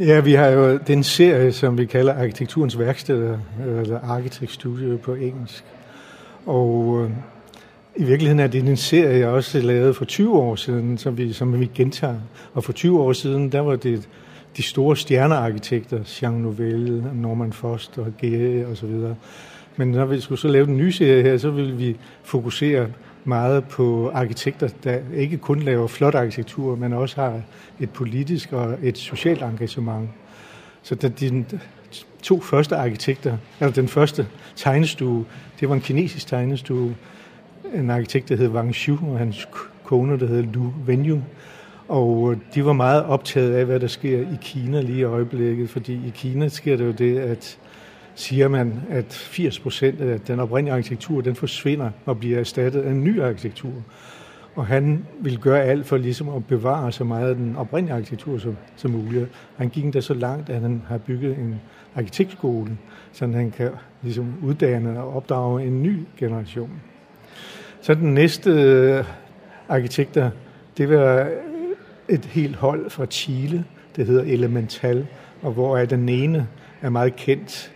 [0.00, 5.14] Ja, vi har jo den serie, som vi kalder Arkitekturens værksteder, eller Architect Studio på
[5.14, 5.64] engelsk.
[6.46, 7.10] Og øh,
[7.96, 11.32] i virkeligheden er det en serie, jeg også lavede for 20 år siden, som vi,
[11.32, 12.20] som vi gentager.
[12.54, 14.08] Og for 20 år siden, der var det
[14.56, 19.16] de store stjernearkitekter, Jean Nouvel, Norman Foster, Gere og så videre.
[19.76, 22.86] Men når vi skulle så lave den nye serie her, så ville vi fokusere
[23.24, 27.40] meget på arkitekter, der ikke kun laver flot arkitektur, men også har
[27.80, 30.08] et politisk og et socialt engagement.
[30.82, 31.44] Så da de
[32.22, 34.26] to første arkitekter, eller den første
[34.56, 35.24] tegnestue,
[35.60, 36.94] det var en kinesisk tegnestue,
[37.74, 39.48] en arkitekt, der hed Wang Xiu, og hans
[39.84, 41.18] kone, der hed Lu Wenyu.
[41.88, 45.70] Og øh, de var meget optaget af, hvad der sker i Kina lige i øjeblikket,
[45.70, 47.58] fordi i Kina sker det jo det, at
[48.14, 52.90] siger man, at 80 procent af den oprindelige arkitektur, den forsvinder og bliver erstattet af
[52.90, 53.72] en ny arkitektur.
[54.54, 58.38] Og han vil gøre alt for ligesom at bevare så meget af den oprindelige arkitektur
[58.38, 59.28] som, som muligt.
[59.56, 61.60] Han gik endda så langt, at han har bygget en
[61.94, 62.78] arkitektskole,
[63.12, 63.70] så han kan
[64.02, 66.80] ligesom uddanne og opdrage en ny generation.
[67.82, 69.04] Så den næste øh,
[69.68, 70.30] arkitekter,
[70.78, 71.30] det var
[72.08, 73.64] et helt hold fra Chile,
[73.96, 75.06] det hedder Elemental,
[75.42, 76.48] og hvor er den ene
[76.82, 77.72] er meget kendt,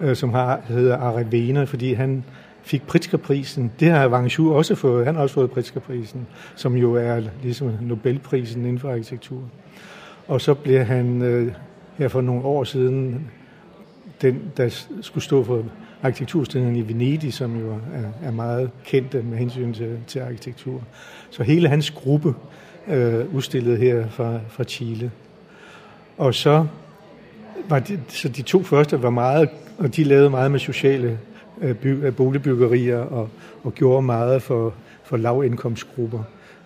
[0.00, 2.24] øh, som har, hedder Arevena, fordi han
[2.62, 3.72] fik Pritzkerprisen.
[3.80, 5.06] Det har Wang også fået.
[5.06, 6.26] Han har også fået Pritzkerprisen,
[6.56, 9.42] som jo er ligesom Nobelprisen inden for arkitektur.
[10.28, 11.52] Og så blev han øh,
[11.98, 13.30] her for nogle år siden
[14.22, 15.64] den, der skulle stå for
[16.02, 20.82] arkitekturstillingen i Venedig, som jo er, er meget kendt med hensyn til, til arkitektur.
[21.30, 22.34] Så hele hans gruppe
[22.88, 25.10] øh, udstillede her fra, fra Chile.
[26.18, 26.66] Og så
[27.68, 29.48] var de, så de to første var meget,
[29.78, 31.18] og de lavede meget med sociale
[31.60, 33.28] øh, by, øh, boligbyggerier og,
[33.64, 34.74] og gjorde meget for,
[35.04, 36.22] for lavindkomstgrupper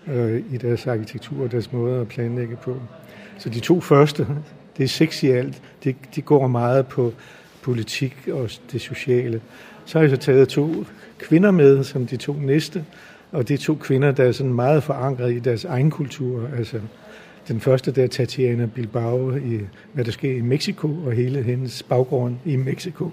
[0.07, 2.77] øh, i deres arkitektur og deres måde at planlægge på.
[3.39, 4.27] Så de to første,
[4.77, 7.13] det er seks i alt, det, de går meget på
[7.67, 9.41] politik og det sociale.
[9.85, 10.85] Så har jeg så taget to
[11.19, 12.85] kvinder med, som de to næste,
[13.33, 16.49] og det er to kvinder, der er sådan meget forankret i deres egen kultur.
[16.59, 16.81] Altså,
[17.49, 19.61] den første der er Tatiana Bilbao i,
[19.93, 23.11] hvad der sker i Mexico, og hele hendes baggrund i Mexico.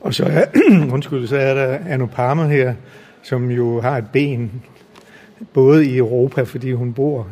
[0.00, 0.44] Og så er,
[0.94, 2.74] undskyld, så er der Anupama her,
[3.22, 4.62] som jo har et ben,
[5.52, 7.28] både i Europa, fordi hun bor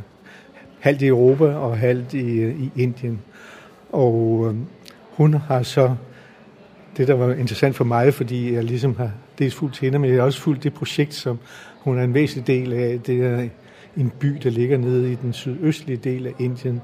[0.80, 3.20] halvt i Europa og halvt i, i Indien.
[3.92, 4.54] Og øh,
[5.10, 5.94] hun har så
[6.98, 10.18] det, der var interessant for mig, fordi jeg ligesom har dels fulgt hende, men jeg
[10.18, 11.38] har også fulgt det projekt, som
[11.80, 13.00] hun er en væsentlig del af.
[13.00, 13.48] Det er
[13.96, 16.80] en by, der ligger nede i den sydøstlige del af Indien.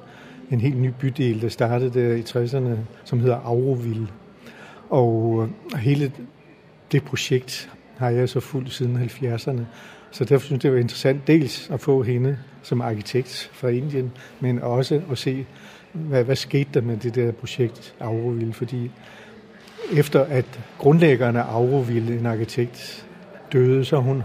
[0.51, 4.09] En helt ny bydel, der startede der i 60'erne, som hedder Auroville.
[4.91, 6.12] Og øh, hele
[6.93, 9.61] det projekt har jeg så fulgt siden 70'erne.
[10.11, 14.12] Så derfor synes jeg, det var interessant dels at få hende som arkitekt fra Indien,
[14.41, 15.47] men også at se,
[15.93, 18.91] hvad, hvad skete der med det der projekt Auroville, fordi
[19.93, 23.07] efter at grundlæggerne af Auroville, en arkitekt,
[23.53, 24.22] døde, så hun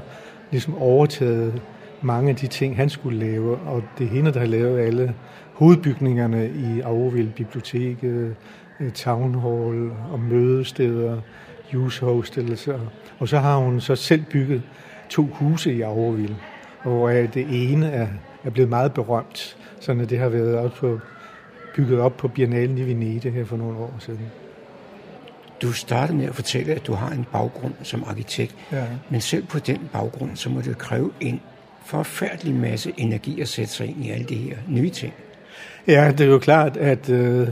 [0.51, 1.61] ligesom overtaget
[2.01, 5.15] mange af de ting, han skulle lave, og det er hende, der har lavet alle
[5.53, 8.35] hovedbygningerne i Auroville, biblioteket,
[8.79, 11.21] øh, town hall og mødesteder,
[11.75, 12.69] use hostels,
[13.19, 14.61] og så har hun så selv bygget
[15.09, 16.35] to huse i Auroville,
[16.83, 18.07] hvor det ene er,
[18.43, 20.99] er blevet meget berømt, så det har været op på,
[21.75, 24.31] bygget op på Biennalen i Venedig her for nogle år siden.
[25.61, 28.83] Du startede med at fortælle, at du har en baggrund som arkitekt, ja.
[29.09, 31.41] men selv på den baggrund, så må det kræve en
[31.85, 35.13] forfærdelig masse energi at sætte sig ind i alle de her nye ting.
[35.87, 37.47] Ja, det er jo klart, at øh,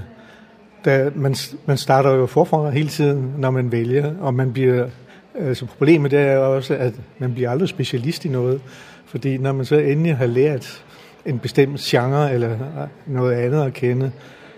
[0.86, 1.36] da man,
[1.66, 4.88] man starter jo forfra hele tiden, når man vælger, og man bliver,
[5.36, 8.62] altså problemet det er også, at man bliver aldrig specialist i noget,
[9.06, 10.84] fordi når man så endelig har lært
[11.26, 12.58] en bestemt genre eller
[13.06, 14.12] noget andet at kende,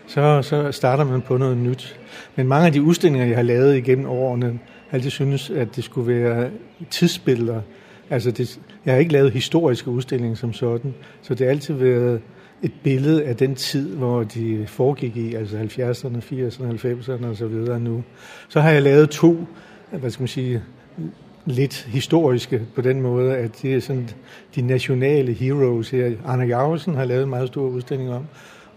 [0.10, 2.00] så, så starter man på noget nyt.
[2.36, 5.84] Men mange af de udstillinger, jeg har lavet igennem årene, har altid synes, at det
[5.84, 6.50] skulle være
[6.90, 7.62] tidsbilleder.
[8.10, 12.22] Altså, det, jeg har ikke lavet historiske udstillinger som sådan, så det har altid været
[12.62, 17.48] et billede af den tid, hvor de foregik i, altså 70'erne, 80'erne, 90'erne og så
[17.48, 18.04] videre nu.
[18.48, 19.48] Så har jeg lavet to,
[19.92, 20.62] hvad skal man sige,
[21.46, 24.10] lidt historiske på den måde, at det er sådan
[24.56, 26.12] de nationale heroes her.
[26.26, 28.26] Anna Jacobsen har lavet en meget stor udstilling om,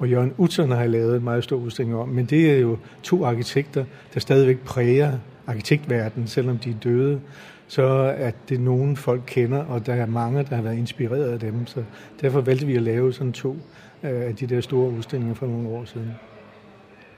[0.03, 2.09] og Jørgen Utzon har lavet en meget stor udstilling om.
[2.09, 3.85] Men det er jo to arkitekter,
[4.15, 7.21] der stadigvæk præger arkitektverdenen, selvom de er døde.
[7.69, 11.33] Så at det er nogen folk kender, og der er mange, der har været inspireret
[11.33, 11.67] af dem.
[11.67, 11.85] Så
[12.21, 13.57] derfor valgte vi at lave sådan to
[14.03, 16.11] øh, af de der store udstillinger for nogle år siden.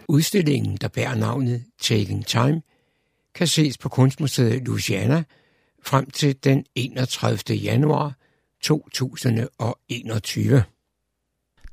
[0.08, 2.62] Udstillingen, der bærer navnet Taking Time,
[3.34, 5.24] kan ses på Kunstmuseet Louisiana
[5.82, 7.56] frem til den 31.
[7.56, 8.12] januar
[8.62, 10.64] 2021.